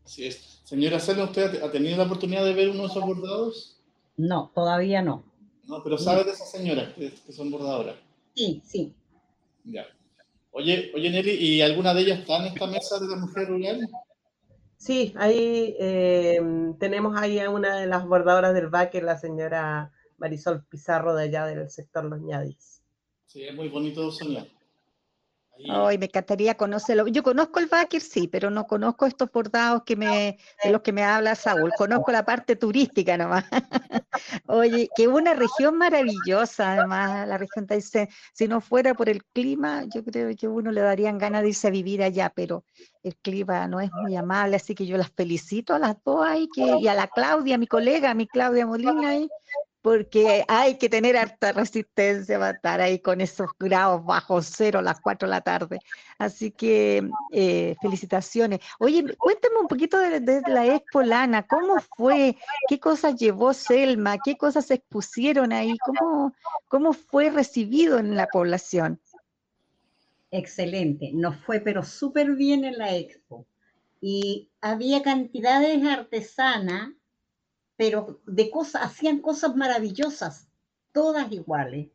Así 0.07 0.25
es. 0.25 0.61
Señora 0.63 1.01
Selma, 1.01 1.25
¿usted 1.25 1.61
ha 1.61 1.69
tenido 1.69 1.97
la 1.97 2.03
oportunidad 2.03 2.45
de 2.45 2.53
ver 2.53 2.69
uno 2.69 2.83
de 2.83 2.87
esos 2.87 3.03
bordados? 3.03 3.77
No, 4.15 4.53
todavía 4.55 5.01
no. 5.01 5.25
No, 5.65 5.83
pero 5.83 5.97
¿sabe 5.97 6.23
de 6.23 6.31
esas 6.31 6.49
señoras 6.49 6.93
que, 6.93 7.11
son 7.33 7.51
bordadoras? 7.51 7.97
Sí, 8.33 8.61
sí. 8.65 8.93
Ya. 9.65 9.85
Oye, 10.51 10.93
oye 10.95 11.09
Nelly, 11.09 11.31
¿y 11.31 11.61
alguna 11.61 11.93
de 11.93 12.03
ellas 12.03 12.19
está 12.19 12.37
en 12.37 12.45
esta 12.53 12.67
mesa 12.67 12.99
de 12.99 13.07
la 13.09 13.17
mujer 13.17 13.49
rural? 13.49 13.85
Sí, 14.77 15.13
ahí 15.17 15.75
eh, 15.77 16.39
tenemos 16.79 17.17
ahí 17.17 17.39
a 17.39 17.49
una 17.49 17.75
de 17.75 17.87
las 17.87 18.07
bordadoras 18.07 18.53
del 18.53 18.67
Baque, 18.69 19.01
la 19.01 19.19
señora 19.19 19.91
Marisol 20.17 20.65
Pizarro 20.67 21.15
de 21.15 21.23
allá 21.25 21.45
del 21.47 21.69
sector 21.69 22.05
Los 22.05 22.21
Ñadis. 22.21 22.81
Sí, 23.25 23.43
es 23.43 23.53
muy 23.53 23.67
bonito 23.67 24.09
soñar. 24.09 24.47
Ay, 25.69 25.97
me 25.97 26.05
encantaría 26.05 26.55
conocerlo. 26.55 27.07
Yo 27.07 27.23
conozco 27.23 27.59
el 27.59 27.67
Báquer, 27.67 28.01
sí, 28.01 28.27
pero 28.27 28.49
no 28.49 28.67
conozco 28.67 29.05
estos 29.05 29.31
bordados 29.31 29.83
que 29.83 29.95
me, 29.95 30.37
de 30.63 30.71
los 30.71 30.81
que 30.81 30.91
me 30.91 31.03
habla 31.03 31.35
Saúl. 31.35 31.71
Conozco 31.77 32.11
la 32.11 32.25
parte 32.25 32.55
turística 32.55 33.17
nomás. 33.17 33.45
Oye, 34.47 34.89
que 34.95 35.07
una 35.07 35.33
región 35.33 35.77
maravillosa, 35.77 36.73
además, 36.73 37.27
la 37.27 37.37
región 37.37 37.65
de 37.65 37.81
Si 38.33 38.47
no 38.47 38.61
fuera 38.61 38.93
por 38.93 39.09
el 39.09 39.23
clima, 39.25 39.83
yo 39.93 40.03
creo 40.03 40.35
que 40.35 40.47
uno 40.47 40.71
le 40.71 40.81
darían 40.81 41.17
ganas 41.17 41.41
de 41.41 41.49
irse 41.49 41.67
a 41.67 41.71
vivir 41.71 42.03
allá, 42.03 42.31
pero 42.33 42.63
el 43.03 43.15
clima 43.15 43.67
no 43.67 43.79
es 43.79 43.91
muy 43.91 44.15
amable, 44.15 44.55
así 44.55 44.75
que 44.75 44.85
yo 44.85 44.97
las 44.97 45.11
felicito 45.11 45.73
a 45.73 45.79
las 45.79 45.95
dos 46.03 46.25
ahí, 46.25 46.47
que, 46.53 46.77
y 46.79 46.87
a 46.87 46.93
la 46.93 47.07
Claudia, 47.07 47.57
mi 47.57 47.67
colega, 47.67 48.13
mi 48.13 48.27
Claudia 48.27 48.65
Molina 48.65 49.09
ahí, 49.09 49.29
porque 49.87 50.43
hay 50.49 50.77
que 50.77 50.89
tener 50.89 51.15
harta 51.15 51.53
resistencia 51.53 52.37
para 52.37 52.57
estar 52.57 52.81
ahí 52.81 52.99
con 52.99 53.21
esos 53.21 53.47
grados 53.57 54.03
bajo 54.03 54.41
cero 54.41 54.79
a 54.79 54.81
las 54.81 54.99
4 54.99 55.25
de 55.25 55.29
la 55.29 55.39
tarde. 55.39 55.79
Así 56.17 56.51
que 56.51 57.09
eh, 57.31 57.73
felicitaciones. 57.81 58.59
Oye, 58.79 59.15
cuéntame 59.15 59.55
un 59.61 59.69
poquito 59.69 59.97
de, 59.97 60.41
la 60.45 60.65
Expo 60.65 61.03
Lana, 61.03 61.47
¿cómo 61.47 61.79
fue? 61.95 62.35
¿Qué 62.67 62.81
cosas 62.81 63.15
llevó 63.15 63.53
Selma? 63.53 64.17
¿Qué 64.17 64.35
cosas 64.35 64.65
se 64.65 64.73
expusieron 64.73 65.53
ahí? 65.53 65.77
¿Cómo, 65.77 66.33
cómo 66.67 66.91
fue 66.91 67.29
recibido 67.29 67.97
en 67.97 68.17
la 68.17 68.27
población? 68.27 68.99
Excelente, 70.31 71.11
nos 71.13 71.37
fue 71.37 71.61
pero 71.61 71.85
súper 71.85 72.35
bien 72.35 72.65
en 72.65 72.77
la 72.77 72.93
Expo. 72.93 73.45
Y 74.01 74.49
había 74.59 75.01
cantidades 75.01 75.81
artesanas 75.85 76.89
pero 77.77 78.19
de 78.25 78.49
cosas, 78.49 78.83
hacían 78.83 79.19
cosas 79.19 79.55
maravillosas, 79.55 80.47
todas 80.91 81.31
iguales, 81.31 81.89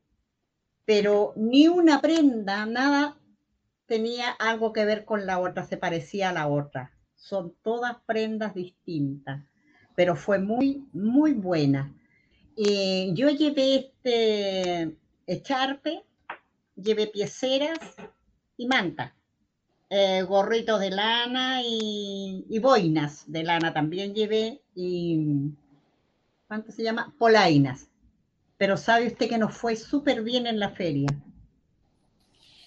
pero 0.85 1.33
ni 1.37 1.68
una 1.68 2.01
prenda, 2.01 2.64
nada 2.66 3.18
tenía 3.87 4.31
algo 4.31 4.73
que 4.73 4.85
ver 4.85 5.05
con 5.05 5.27
la 5.27 5.38
otra, 5.38 5.64
se 5.64 5.77
parecía 5.77 6.31
a 6.31 6.33
la 6.33 6.49
otra. 6.49 6.92
Son 7.14 7.55
todas 7.62 7.97
prendas 8.07 8.55
distintas, 8.55 9.45
pero 9.95 10.16
fue 10.16 10.38
muy, 10.38 10.88
muy 10.92 11.35
buena. 11.35 11.95
Eh, 12.57 13.11
yo 13.14 13.29
llevé 13.31 13.77
este 13.77 14.97
echarpe, 15.27 16.05
llevé 16.77 17.07
pieceras 17.09 17.79
y 18.57 18.66
manta, 18.66 19.14
eh, 19.90 20.23
gorritos 20.23 20.81
de 20.81 20.90
lana 20.90 21.62
y, 21.62 22.47
y, 22.49 22.59
boinas 22.61 23.31
de 23.31 23.42
lana 23.42 23.73
también 23.73 24.14
llevé 24.14 24.62
y 24.75 25.53
¿cuánto 26.53 26.71
se 26.71 26.83
llama? 26.83 27.15
Polainas. 27.19 27.88
Pero 28.59 28.77
sabe 28.77 29.07
usted 29.07 29.27
que 29.27 29.38
nos 29.38 29.57
fue 29.57 29.75
súper 29.75 30.23
bien 30.23 30.47
en 30.47 30.59
la 30.59 30.69
feria. 30.69 31.09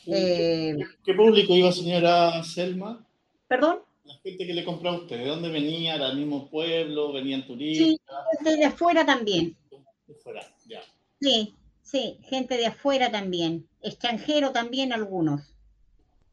Eh, 0.07 0.75
¿Qué 1.03 1.13
público 1.13 1.53
iba, 1.53 1.71
señora 1.71 2.43
Selma? 2.43 3.05
¿Perdón? 3.47 3.81
La 4.05 4.15
gente 4.23 4.47
que 4.47 4.53
le 4.55 4.65
compró 4.65 4.89
a 4.89 4.97
usted, 5.01 5.19
¿de 5.19 5.27
dónde 5.27 5.49
venía? 5.49 5.97
¿Era 5.97 6.07
el 6.09 6.17
mismo 6.17 6.49
pueblo? 6.49 7.13
¿Venían 7.13 7.45
turistas? 7.45 7.87
Sí, 7.87 7.99
gente 8.37 8.57
de 8.57 8.65
afuera 8.65 9.05
también. 9.05 9.55
De 10.07 10.15
afuera, 10.15 10.41
ya. 10.67 10.81
Sí, 11.21 11.53
sí, 11.83 12.17
gente 12.23 12.57
de 12.57 12.65
afuera 12.65 13.11
también. 13.11 13.67
Extranjero 13.83 14.49
también 14.51 14.93
algunos. 14.93 15.53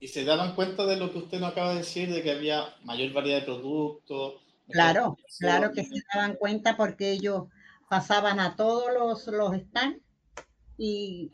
¿Y 0.00 0.08
se 0.08 0.24
daban 0.24 0.54
cuenta 0.54 0.86
de 0.86 0.96
lo 0.96 1.12
que 1.12 1.18
usted 1.18 1.38
nos 1.38 1.52
acaba 1.52 1.72
de 1.72 1.80
decir, 1.80 2.10
de 2.10 2.22
que 2.22 2.30
había 2.30 2.74
mayor 2.82 3.12
variedad 3.12 3.40
de 3.40 3.44
productos, 3.44 4.40
Claro, 4.72 5.16
claro 5.38 5.72
que 5.72 5.84
se 5.84 6.02
daban 6.12 6.34
cuenta 6.34 6.76
porque 6.76 7.12
ellos 7.12 7.44
pasaban 7.88 8.40
a 8.40 8.56
todos 8.56 8.92
los, 8.92 9.26
los 9.28 9.54
stands 9.54 10.00
y, 10.78 11.30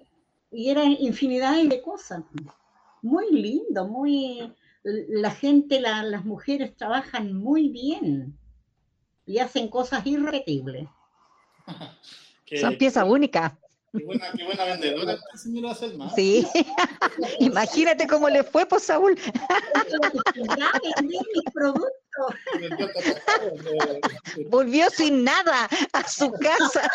y 0.50 0.70
eran 0.70 0.96
infinidad 0.98 1.62
de 1.62 1.82
cosas. 1.82 2.22
Muy 3.02 3.30
lindo, 3.32 3.86
muy... 3.86 4.52
La 4.82 5.30
gente, 5.30 5.80
las 5.80 6.24
mujeres 6.24 6.74
trabajan 6.76 7.34
muy 7.34 7.68
bien. 7.68 8.38
y 9.26 9.38
hacen 9.38 9.68
cosas 9.68 10.06
irrepetibles. 10.06 10.88
Son 12.60 12.76
piezas 12.78 13.04
únicas. 13.06 13.52
Qué 13.92 14.04
buena, 14.04 14.30
qué 14.36 14.44
buena 14.44 14.64
vendedora 14.64 15.12
esta 15.14 15.38
señora 15.38 15.74
Selma. 15.74 16.10
Sí, 16.14 16.46
imagínate 17.40 18.06
cómo 18.06 18.28
le 18.28 18.44
fue, 18.44 18.66
pues 18.66 18.82
Saúl. 18.82 19.18
mis 21.02 21.44
productos. 21.54 21.94
Volvió 24.50 24.90
sin 24.90 25.24
nada 25.24 25.68
a 25.92 26.08
su 26.08 26.30
casa. 26.32 26.90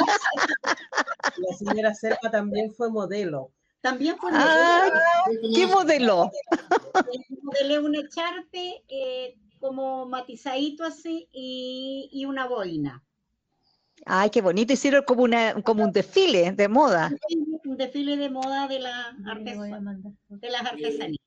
La 1.37 1.57
señora 1.57 1.95
Selma 1.95 2.29
también 2.31 2.71
fue 2.73 2.91
modelo. 2.91 3.51
También 3.81 4.15
fue 4.17 4.31
modelo. 4.31 4.93
¿Qué 5.55 5.67
modelo? 5.67 6.31
Modelé 7.41 7.79
un 7.79 7.95
echarpe 7.95 8.83
eh, 8.87 9.35
como 9.59 10.05
matizadito 10.05 10.85
así 10.85 11.27
y, 11.31 12.09
y 12.13 12.25
una 12.25 12.47
boina. 12.47 13.03
Ay, 14.05 14.29
qué 14.29 14.41
bonito. 14.41 14.73
Hicieron 14.73 15.03
como, 15.03 15.23
una, 15.23 15.61
como 15.61 15.83
un 15.83 15.91
desfile 15.91 16.51
de 16.51 16.67
moda. 16.67 17.11
Un 17.65 17.77
desfile 17.77 18.17
de 18.17 18.29
moda 18.29 18.67
de, 18.67 18.79
la 18.79 19.15
de 20.29 20.49
las 20.49 20.65
artesanías. 20.65 21.19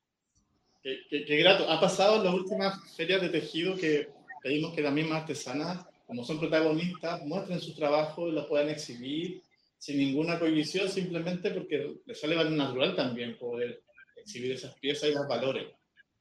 Qué, 0.81 1.37
grato. 1.37 1.69
Ha 1.69 1.79
pasado 1.79 2.17
en 2.17 2.23
las 2.23 2.33
últimas 2.33 2.95
ferias 2.95 3.21
de 3.21 3.29
tejido 3.29 3.75
que 3.75 4.09
pedimos 4.41 4.73
que 4.73 4.81
las 4.81 4.93
mismas 4.93 5.21
artesanas, 5.21 5.85
como 6.05 6.23
son 6.23 6.39
protagonistas, 6.39 7.25
muestren 7.25 7.59
su 7.59 7.75
trabajo 7.75 8.27
y 8.27 8.31
lo 8.31 8.47
puedan 8.47 8.69
exhibir 8.69 9.41
sin 9.77 9.97
ninguna 9.97 10.39
cohibición, 10.39 10.89
simplemente 10.89 11.51
porque 11.51 11.97
les 12.05 12.19
sale 12.19 12.35
natural 12.49 12.95
también 12.95 13.37
poder 13.37 13.83
exhibir 14.15 14.53
esas 14.53 14.73
piezas 14.75 15.09
y 15.09 15.13
los 15.13 15.27
valores. 15.27 15.67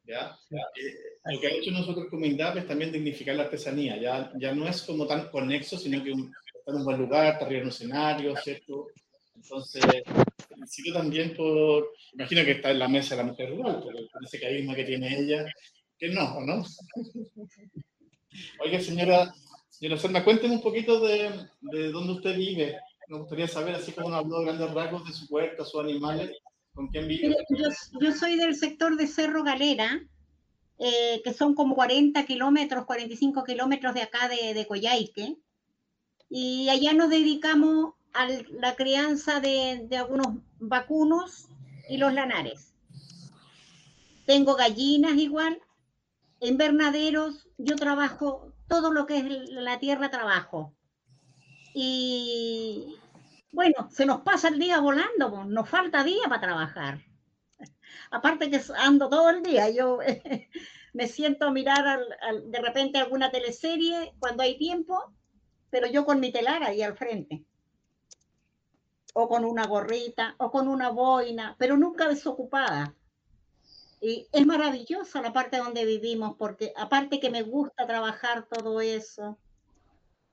¿ya? 0.07 0.37
Eh, 0.51 1.33
lo 1.33 1.41
que 1.41 1.47
ha 1.47 1.51
hecho 1.51 1.71
nosotros 1.71 2.07
como 2.11 2.25
INDAP 2.25 2.59
es 2.59 2.67
también 2.67 2.93
dignificar 2.93 3.37
la 3.37 3.45
artesanía. 3.45 3.97
Ya, 3.99 4.33
ya 4.39 4.55
no 4.55 4.69
es 4.69 4.83
como 4.83 5.07
tan 5.07 5.29
conexo, 5.31 5.79
sino 5.79 6.03
que 6.03 6.13
un, 6.13 6.33
está 6.67 6.73
en 6.73 6.79
un 6.79 6.85
buen 6.85 6.99
lugar, 6.99 7.27
está 7.27 7.45
arriba 7.45 7.61
en 7.61 7.67
un 7.67 7.73
escenario, 7.73 8.37
¿cierto? 8.39 8.89
Entonces, 9.37 9.85
felicito 10.49 10.95
también 10.95 11.37
por, 11.37 11.93
imagino 12.15 12.45
que 12.45 12.51
está 12.53 12.73
en 12.73 12.81
la 12.81 12.89
mesa 12.89 13.15
la 13.15 13.23
mujer 13.23 13.51
rural, 13.51 13.81
por 13.81 14.25
ese 14.25 14.41
carisma 14.41 14.75
que 14.75 14.85
tiene 14.85 15.17
ella, 15.17 15.45
que 15.97 16.09
no, 16.09 16.41
¿no? 16.41 16.65
Oiga, 18.61 18.81
señora, 18.81 19.33
señora 19.69 20.01
Selma, 20.01 20.25
cuénteme 20.25 20.57
un 20.57 20.63
poquito 20.63 20.99
de, 21.07 21.31
de 21.61 21.93
dónde 21.93 22.15
usted 22.15 22.37
vive. 22.37 22.77
Me 23.09 23.19
gustaría 23.19 23.47
saber, 23.47 23.77
así 23.77 23.93
como 23.93 24.11
nos 24.11 24.19
habló 24.19 24.41
grandes 24.41 24.75
rasgos 24.75 25.07
de 25.07 25.13
su 25.13 25.33
huerta, 25.33 25.65
sus 25.65 25.81
animales, 25.81 26.33
¿con 26.75 26.89
quién 26.89 27.07
vive? 27.07 27.37
Yo, 27.51 27.69
yo 28.01 28.13
soy 28.13 28.37
del 28.37 28.57
sector 28.57 28.97
de 28.97 29.07
Cerro 29.07 29.45
Galera, 29.45 30.03
eh, 30.81 31.21
que 31.23 31.33
son 31.33 31.55
como 31.55 31.77
40 31.77 32.27
kilómetros, 32.27 32.87
45 32.87 33.45
kilómetros 33.45 33.95
de 33.95 34.03
acá 34.03 34.29
de, 34.29 34.53
de 34.53 34.67
Coyhaique, 34.67 35.37
y 36.29 36.69
allá 36.69 36.93
nos 36.93 37.11
dedicamos 37.11 37.95
a 38.13 38.27
la 38.27 38.75
crianza 38.75 39.41
de, 39.41 39.89
algunos 39.97 40.39
vacunos 40.59 41.49
y 41.89 41.99
los 41.99 42.13
lanares. 42.13 42.75
Tengo 44.25 44.57
gallinas 44.57 45.17
igual, 45.17 45.61
invernaderos, 46.41 47.49
yo 47.59 47.77
trabajo 47.77 48.53
todo 48.69 48.93
lo 48.93 49.07
que 49.07 49.19
es 49.19 49.51
la 49.51 49.79
tierra, 49.79 50.11
trabajo. 50.11 50.75
Y 51.75 52.97
bueno, 53.53 53.89
se 53.91 54.07
nos 54.07 54.23
pasa 54.23 54.49
el 54.49 54.59
día 54.59 54.81
volando, 54.81 55.45
nos 55.45 55.69
falta 55.69 56.03
día 56.03 56.25
para 56.29 56.41
trabajar. 56.41 57.01
Aparte 58.11 58.51
que 58.51 58.61
ando 58.79 59.09
todo 59.09 59.31
el 59.31 59.43
día, 59.43 59.71
yo 59.71 59.99
me 60.93 61.07
siento 61.07 61.47
a 61.47 61.53
mirar 61.53 62.01
de 62.45 62.61
repente 62.61 62.99
alguna 62.99 63.31
teleserie 63.31 64.15
cuando 64.19 64.43
hay 64.43 64.59
tiempo 64.59 65.13
pero 65.77 65.89
yo 65.89 66.07
con 66.07 66.21
mi 66.21 66.33
telar 66.33 66.63
ahí 66.63 66.81
al 66.81 66.97
frente. 66.97 67.45
O 69.13 69.29
con 69.29 69.45
una 69.45 69.67
gorrita, 69.67 70.35
o 70.39 70.51
con 70.51 70.69
una 70.69 70.89
boina, 70.89 71.55
pero 71.59 71.77
nunca 71.77 72.09
desocupada. 72.09 72.95
Y 74.01 74.27
es 74.33 74.47
maravillosa 74.47 75.21
la 75.21 75.35
parte 75.35 75.59
donde 75.59 75.85
vivimos, 75.85 76.35
porque 76.39 76.73
aparte 76.77 77.21
que 77.21 77.29
me 77.29 77.43
gusta 77.43 77.87
trabajar 77.87 78.47
todo 78.51 78.81
eso, 78.81 79.37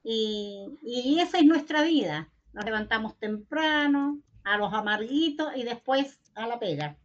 y, 0.02 0.80
y 0.82 1.20
esa 1.20 1.40
es 1.40 1.44
nuestra 1.44 1.84
vida. 1.84 2.30
Nos 2.54 2.64
levantamos 2.64 3.18
temprano, 3.18 4.20
a 4.46 4.58
los 4.58 4.74
amarguitos 4.74 5.58
y 5.58 5.64
después 5.64 6.22
a 6.36 6.48
la 6.48 6.58
pega. 6.58 6.96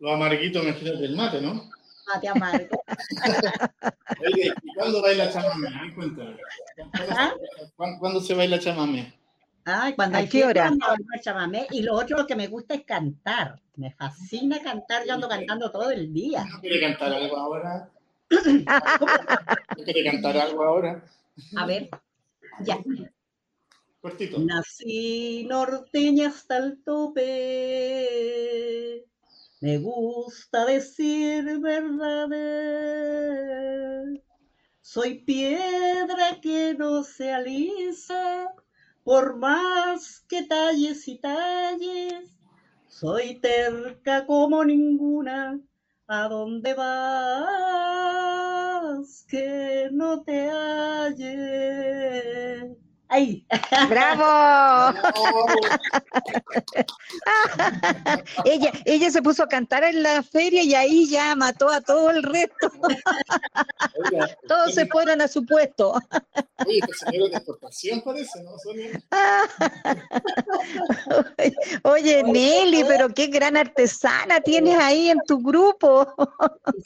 Los 0.00 0.14
amarguitos, 0.14 0.64
me 0.64 0.72
del 0.72 1.14
mate, 1.14 1.40
¿no? 1.40 1.70
Mate 2.08 2.28
amargo. 2.28 2.82
Oye, 4.20 4.52
¿y 4.62 4.74
cuándo 4.74 5.02
baila 5.02 5.30
chamamé? 5.30 5.94
Cuéntame. 5.94 6.36
¿Ah? 7.10 7.34
¿Cuándo, 7.76 8.20
se 8.20 8.34
baila 8.34 8.58
chamamé? 8.58 9.14
Ay, 9.64 9.94
cuando 9.94 10.16
hay 10.18 10.28
qué 10.28 10.44
hora? 10.44 10.72
chamamé. 11.22 11.66
Y 11.70 11.82
lo 11.82 11.94
otro 11.94 12.26
que 12.26 12.34
me 12.34 12.46
gusta 12.46 12.74
es 12.74 12.84
cantar. 12.84 13.60
Me 13.76 13.92
fascina 13.92 14.62
cantar. 14.62 15.06
Yo 15.06 15.12
ando 15.14 15.28
cantando 15.28 15.70
todo 15.70 15.90
el 15.90 16.12
día. 16.12 16.44
¿No 16.44 16.60
quiere 16.60 16.80
cantar 16.80 17.12
algo 17.12 17.36
ahora? 17.36 17.90
¿No 18.30 19.84
quiere 19.84 20.10
cantar 20.10 20.38
algo 20.38 20.64
ahora? 20.64 21.04
A 21.56 21.66
ver, 21.66 21.90
ya. 22.60 22.78
Cortito. 24.00 24.38
Nací 24.38 25.44
norteña 25.48 26.28
hasta 26.28 26.56
el 26.56 26.82
tope 26.82 27.28
me 29.60 29.78
gusta 29.78 30.64
decir 30.64 31.58
verdades. 31.60 32.38
Soy 34.80 35.22
piedra 35.24 36.40
que 36.40 36.74
no 36.78 37.02
se 37.02 37.32
alisa, 37.32 38.54
por 39.04 39.36
más 39.36 40.24
que 40.28 40.44
talles 40.44 41.08
y 41.08 41.18
talles. 41.18 42.38
Soy 42.86 43.40
terca 43.40 44.24
como 44.26 44.64
ninguna, 44.64 45.60
¿a 46.06 46.28
dónde 46.28 46.74
vas? 46.74 47.58
Que 49.28 49.88
no 49.92 50.22
te 50.22 50.48
halles. 50.50 51.98
¡Ahí! 53.10 53.46
¡Bravo! 53.88 54.98
ella, 58.44 58.70
ella 58.84 59.10
se 59.10 59.22
puso 59.22 59.44
a 59.44 59.48
cantar 59.48 59.82
en 59.84 60.02
la 60.02 60.22
feria 60.22 60.62
y 60.62 60.74
ahí 60.74 61.08
ya 61.08 61.34
mató 61.34 61.70
a 61.70 61.80
todo 61.80 62.10
el 62.10 62.22
resto. 62.22 62.70
Todos 64.46 64.74
se 64.74 64.84
fueron 64.86 65.22
a 65.22 65.28
su 65.28 65.46
puesto. 65.46 65.94
Oye, 66.66 66.80
señor 66.92 67.30
de 67.30 67.36
exportación 67.36 68.02
parece, 68.02 68.42
¿no, 68.42 68.50
Oye, 71.90 72.22
Nelly, 72.22 72.84
pero 72.86 73.08
qué 73.08 73.28
gran 73.28 73.56
artesana 73.56 74.40
tienes 74.40 74.78
ahí 74.78 75.08
en 75.08 75.20
tu 75.26 75.38
grupo. 75.38 76.14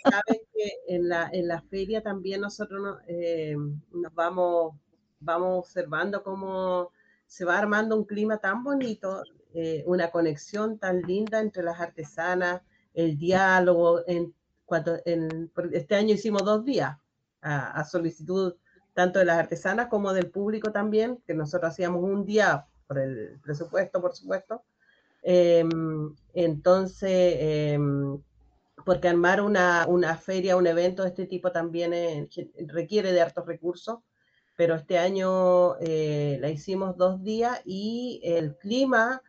Sabes 0.05 0.43
que 0.55 0.71
en 0.89 1.09
la, 1.09 1.29
en 1.33 1.49
la 1.49 1.61
feria 1.63 2.01
también 2.03 2.43
nosotros 2.43 2.81
nos, 2.81 2.99
eh, 3.09 3.57
nos 3.93 4.15
vamos 4.15 4.75
vamos 5.23 5.59
observando 5.59 6.23
cómo 6.23 6.91
se 7.27 7.45
va 7.45 7.59
armando 7.59 7.97
un 7.97 8.05
clima 8.05 8.39
tan 8.39 8.63
bonito, 8.63 9.23
eh, 9.55 9.83
una 9.87 10.11
conexión 10.11 10.79
tan 10.79 11.01
linda 11.01 11.41
entre 11.41 11.63
las 11.63 11.81
artesanas, 11.81 12.61
el 12.93 13.17
diálogo. 13.19 14.03
En, 14.07 14.35
cuando, 14.67 14.99
en, 15.05 15.51
este 15.73 15.95
año 15.95 16.15
hicimos 16.15 16.45
dos 16.45 16.65
días 16.65 16.97
a, 17.41 17.85
solicitud 17.85 18.55
tanto 18.95 19.19
de 19.19 19.25
las 19.25 19.39
artesanas 19.39 19.89
como 19.89 20.13
del 20.13 20.31
público 20.31 20.73
también, 20.73 21.23
que 21.27 21.35
nosotros 21.35 21.73
hacíamos 21.73 22.03
un 22.03 22.27
día 22.27 22.67
por 22.87 22.99
el 22.99 23.41
presupuesto, 23.43 24.01
por 24.01 24.15
supuesto. 24.15 24.63
Em, 25.23 26.15
entonces, 26.35 27.37
em, 27.39 28.21
porque 28.85 29.09
armar 29.09 29.41
una, 29.41 29.87
una, 29.89 30.17
feria, 30.17 30.57
un 30.57 30.67
evento 30.67 31.03
de 31.03 31.09
este 31.09 31.27
tipo 31.27 31.51
también 31.53 31.95
eh, 31.95 32.29
requiere 32.69 33.13
de 33.13 33.21
hartos 33.23 33.47
recursos 33.47 34.01
pero 34.57 34.75
este 34.75 34.99
año 34.99 35.77
eh, 35.81 36.38
la 36.41 36.51
hicimos 36.51 36.96
dos 36.96 37.23
días 37.23 37.61
y 37.65 38.21
el 38.25 38.57
clima, 38.57 39.23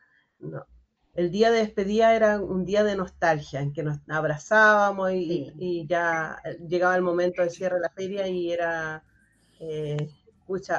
el 1.16 1.32
día 1.32 1.52
de 1.52 1.60
despedida 1.60 2.16
era 2.16 2.40
un 2.40 2.66
día 2.66 2.84
de 2.84 2.96
nostalgia, 2.96 3.62
en 3.62 3.74
que 3.74 3.84
nos 3.84 4.00
abrazábamos 4.10 5.12
y, 5.14 5.86
ya 5.88 6.38
llegaba 6.68 6.96
el 6.96 7.02
momento 7.02 7.42
de 7.42 7.50
cierre 7.50 7.76
de 7.76 7.82
la 7.82 7.90
feria 7.90 8.28
y 8.28 8.52
era, 8.52 9.04
eh, 9.60 10.10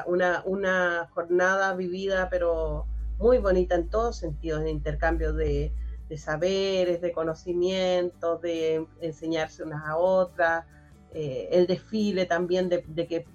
una, 0.06 0.42
una 0.44 1.08
jornada 1.14 1.74
vivida, 1.74 2.28
pero 2.28 2.86
muy 3.18 3.38
bonita 3.38 3.74
en 3.74 3.88
todos 3.88 4.18
sentidos, 4.18 4.60
en 4.60 4.68
intercambio 4.68 5.32
de, 5.32 5.72
saberes, 6.16 7.00
de 7.00 7.10
conocimientos, 7.10 8.40
de 8.40 8.86
enseñarse 9.00 9.64
unas 9.64 9.84
a 9.84 9.96
otras, 9.96 10.64
eh, 11.12 11.48
el 11.50 11.66
desfile 11.66 12.26
también 12.26 12.68
de, 12.68 12.84
de, 12.86 13.08
que 13.08 13.26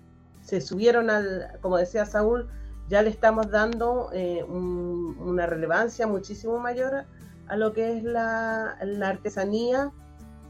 se 0.49 0.61
subieron 0.61 1.09
al, 1.11 1.59
como 1.61 1.77
decía 1.77 2.05
Saúl, 2.05 2.49
ya 2.89 3.03
le 3.03 3.09
estamos 3.09 3.51
dando 3.51 4.09
eh, 4.13 4.43
una 4.43 5.45
relevancia 5.45 6.07
muchísimo 6.07 6.57
mayor 6.57 7.05
a 7.47 7.55
lo 7.55 7.71
que 7.71 7.97
es 7.97 8.03
la, 8.03 8.77
artesanía, 9.03 9.91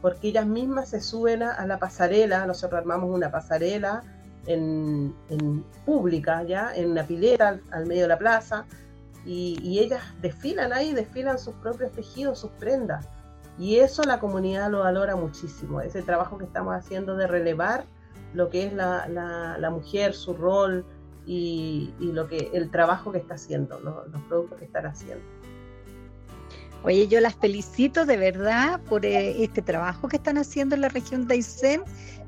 porque 0.00 0.28
ellas 0.28 0.46
mismas 0.46 0.88
se 0.88 1.00
suben 1.00 1.42
a, 1.42 1.66
la 1.66 1.78
pasarela, 1.78 2.46
nosotros 2.46 2.80
armamos 2.80 3.14
una 3.14 3.30
pasarela 3.30 4.02
en, 4.46 5.14
pública, 5.84 6.42
ya, 6.44 6.74
en 6.74 6.90
una 6.90 7.04
pileta 7.04 7.60
al, 7.70 7.86
medio 7.86 8.02
de 8.02 8.08
la 8.08 8.18
plaza, 8.18 8.64
y, 9.26 9.78
ellas 9.78 10.02
desfilan 10.22 10.72
ahí, 10.72 10.94
desfilan 10.94 11.38
sus 11.38 11.54
propios 11.56 11.92
tejidos, 11.92 12.38
sus 12.38 12.50
prendas. 12.52 13.06
Y 13.58 13.76
eso 13.76 14.02
la 14.04 14.18
comunidad 14.18 14.70
lo 14.70 14.80
valora 14.80 15.14
muchísimo, 15.14 15.82
ese 15.82 16.00
trabajo 16.00 16.38
que 16.38 16.44
estamos 16.44 16.74
haciendo 16.74 17.16
de 17.16 17.26
relevar 17.26 17.84
lo 18.34 18.50
que 18.50 18.66
es 18.66 18.72
la, 18.72 19.70
mujer, 19.70 20.14
su 20.14 20.34
rol 20.34 20.84
y, 21.26 21.92
lo 22.00 22.26
que, 22.28 22.50
el 22.52 22.70
trabajo 22.70 23.12
que 23.12 23.18
está 23.18 23.34
haciendo, 23.34 23.80
los 23.80 24.22
productos 24.28 24.58
que 24.58 24.64
están 24.64 24.86
haciendo. 24.86 25.24
Oye, 26.82 27.08
yo 27.08 27.20
las 27.20 27.34
felicito 27.34 28.06
de 28.06 28.16
verdad 28.16 28.80
por 28.88 29.04
eh, 29.04 29.42
este 29.42 29.60
trabajo 29.60 30.08
que 30.08 30.16
están 30.16 30.38
haciendo 30.38 30.74
en 30.74 30.80
la 30.80 30.88
región 30.88 31.26
de 31.26 31.34
Aysén 31.34 31.82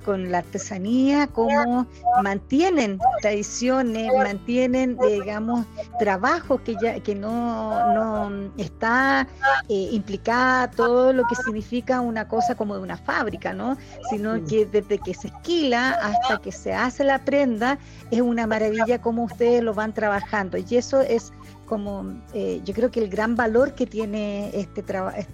con 0.05 0.31
la 0.31 0.39
artesanía, 0.39 1.29
cómo 1.29 1.87
mantienen 2.23 2.99
tradiciones, 3.21 4.13
mantienen, 4.13 4.99
digamos, 4.99 5.65
trabajos 5.99 6.61
que 6.63 6.77
ya 6.83 7.01
que 7.01 7.15
no, 7.15 7.95
no 7.95 8.53
está 8.59 9.27
eh, 9.69 9.89
implicada 9.93 10.71
todo 10.71 11.13
lo 11.13 11.25
que 11.27 11.37
significa 11.37 12.01
una 12.01 12.29
cosa 12.29 12.55
como 12.55 12.75
de 12.75 12.83
una 12.83 12.97
fábrica, 12.97 13.53
¿no? 13.53 13.77
Sino 14.11 14.45
que 14.45 14.67
desde 14.67 14.99
que 14.99 15.15
se 15.15 15.29
esquila 15.29 15.91
hasta 15.91 16.41
que 16.41 16.53
se 16.53 16.75
hace 16.75 17.05
la 17.05 17.25
prenda, 17.25 17.79
es 18.11 18.21
una 18.21 18.47
maravilla 18.47 19.01
cómo 19.01 19.25
ustedes 19.25 19.63
lo 19.63 19.73
van 19.75 19.93
trabajando. 19.93 20.59
Y 20.59 20.77
eso 20.77 21.01
es 21.01 21.33
como 21.73 22.05
eh, 22.35 22.61
yo 22.67 22.75
creo 22.75 22.91
que 22.91 23.01
el 23.01 23.09
gran 23.09 23.35
valor 23.35 23.75
que 23.75 23.87
tiene 23.87 24.51
este 24.53 24.85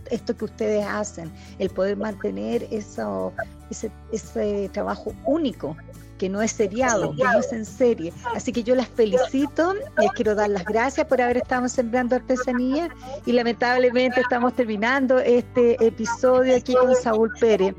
esto 0.08 0.36
que 0.36 0.44
ustedes 0.44 0.86
hacen, 0.86 1.32
el 1.58 1.68
poder 1.68 1.96
mantener 1.96 2.68
eso, 2.70 3.32
ese, 3.70 3.90
ese 4.12 4.70
trabajo 4.72 5.12
único 5.26 5.76
que 6.16 6.28
no 6.28 6.40
es 6.40 6.52
seriado, 6.52 7.12
que 7.16 7.24
no 7.24 7.40
es 7.40 7.52
en 7.52 7.64
serie. 7.64 8.12
Así 8.36 8.52
que 8.52 8.62
yo 8.62 8.76
las 8.76 8.86
felicito, 8.86 9.74
les 9.74 10.12
quiero 10.12 10.36
dar 10.36 10.50
las 10.50 10.64
gracias 10.64 11.08
por 11.08 11.20
haber 11.20 11.38
estado 11.38 11.68
sembrando 11.68 12.14
artesanía 12.14 12.88
y 13.26 13.32
lamentablemente 13.32 14.20
estamos 14.20 14.54
terminando 14.54 15.18
este 15.18 15.84
episodio 15.84 16.54
aquí 16.54 16.72
con 16.72 16.94
Saúl 16.94 17.32
Pérez. 17.40 17.74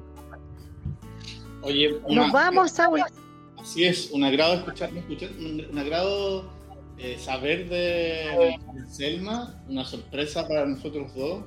Oye, 1.61 1.97
nos 2.09 2.29
vamos, 2.33 2.71
Saúl. 2.71 2.99
Así 3.57 3.85
es, 3.85 4.11
un 4.11 4.25
agrado 4.25 4.55
escucharme, 4.55 4.99
escuchar, 4.99 5.29
un 5.39 5.77
agrado 5.77 6.58
eh, 6.99 7.17
saber 7.17 7.69
de, 7.69 8.59
Selma, 8.89 9.55
una 9.67 9.85
sorpresa 9.85 10.47
para 10.47 10.65
nosotros 10.65 11.15
dos. 11.15 11.43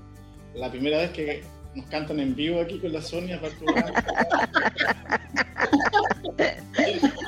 La 0.55 0.71
primera 0.71 0.99
vez 0.99 1.11
que 1.11 1.45
nos 1.75 1.87
cantan 1.87 2.21
en 2.21 2.35
vivo 2.35 2.61
aquí 2.61 2.79
con 2.79 2.93
la 2.93 3.03
Sonia. 3.03 3.41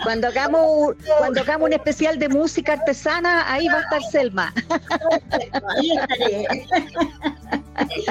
cuando 0.04 0.26
hagamos 0.28 0.94
cuando 1.18 1.40
hagamos 1.40 1.66
un 1.68 1.72
especial 1.74 2.18
de 2.18 2.28
música 2.28 2.74
artesana, 2.74 3.52
ahí 3.52 3.66
va 3.68 3.78
a 3.78 3.80
estar 3.80 4.02
Selma. 4.10 4.54
Ahí 5.76 5.90
estaré. 5.92 6.46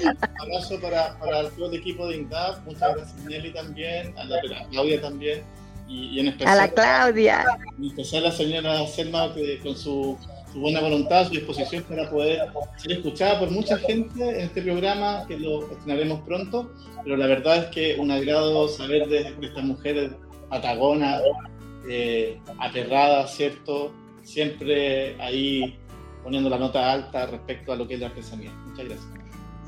Un 0.04 0.18
abrazo 0.42 0.80
para, 0.82 1.18
para 1.20 1.50
todo 1.52 1.72
el 1.72 1.78
equipo 1.78 2.08
de 2.08 2.18
INDAP, 2.18 2.66
muchas 2.66 2.96
gracias 2.96 3.16
Nelly 3.26 3.54
también, 3.54 4.14
a 4.18 4.26
la 4.26 4.42
Claudia 4.70 5.02
también 5.02 5.44
y, 5.88 6.20
en 6.20 6.28
especial 6.28 6.60
a 6.60 6.62
la 6.62 6.68
Claudia. 6.70 7.46
En 7.78 7.86
especial 7.86 8.26
a 8.26 8.30
la 8.30 8.36
señora 8.36 8.88
Selma 8.88 9.34
que, 9.34 9.60
con 9.60 9.76
su, 9.76 10.18
buena 10.56 10.82
voluntad, 10.82 11.28
su 11.28 11.32
disposición 11.32 11.84
para 11.84 12.10
poder 12.10 12.42
ser 12.78 12.94
escuchada 12.94 13.40
por 13.40 13.50
mucha 13.50 13.78
gente 13.78 14.24
en 14.24 14.42
este 14.42 14.62
programa 14.62 15.26
que 15.28 15.38
lo 15.38 15.72
estrenaremos 15.72 16.22
pronto, 16.22 16.72
pero 17.04 17.18
la 17.18 17.28
verdad 17.28 17.58
es 17.58 17.66
que 17.68 17.96
un 18.00 18.12
agrado 18.12 18.68
saber 18.68 19.08
de, 19.08 19.32
de 19.32 19.48
estas 19.48 19.64
mujeres 19.64 20.12
patagonas, 20.50 21.22
eh, 21.90 22.40
aterradas, 22.60 23.36
¿cierto? 23.36 23.92
Siempre 24.24 25.20
ahí 25.20 25.78
poniendo 26.24 26.50
la 26.50 26.58
nota 26.58 26.92
alta 26.92 27.26
respecto 27.26 27.74
a 27.74 27.76
lo 27.76 27.88
que 27.88 27.96
es 27.96 28.00
la 28.00 28.08
artesanía. 28.08 28.52
Muchas 28.68 28.86
gracias. 28.86 29.23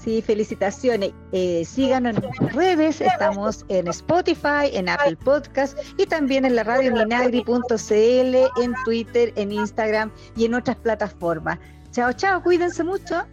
Sí, 0.05 0.21
felicitaciones. 0.21 1.13
Eh, 1.31 1.65
síganos 1.65 2.15
en 2.15 2.21
nuestras 2.21 2.53
redes, 2.53 3.01
estamos 3.01 3.65
en 3.69 3.87
Spotify, 3.87 4.69
en 4.71 4.87
Apple 4.87 5.15
Podcast 5.15 5.75
y 5.97 6.05
también 6.05 6.45
en 6.45 6.55
la 6.55 6.63
radio 6.63 6.93
minagri.cl, 6.93 7.91
en 7.91 8.73
Twitter, 8.85 9.33
en 9.35 9.51
Instagram 9.51 10.11
y 10.37 10.45
en 10.45 10.53
otras 10.53 10.77
plataformas. 10.77 11.57
Chao, 11.91 12.13
chao, 12.13 12.43
cuídense 12.43 12.83
mucho. 12.83 13.25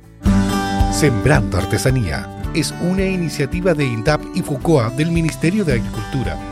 Sembrando 0.93 1.59
Artesanía 1.59 2.27
es 2.55 2.73
una 2.81 3.05
iniciativa 3.05 3.75
de 3.75 3.85
INDAP 3.85 4.23
y 4.35 4.41
FUCOA 4.41 4.89
del 4.91 5.11
Ministerio 5.11 5.67
de 5.67 5.75
Agricultura. 5.75 6.52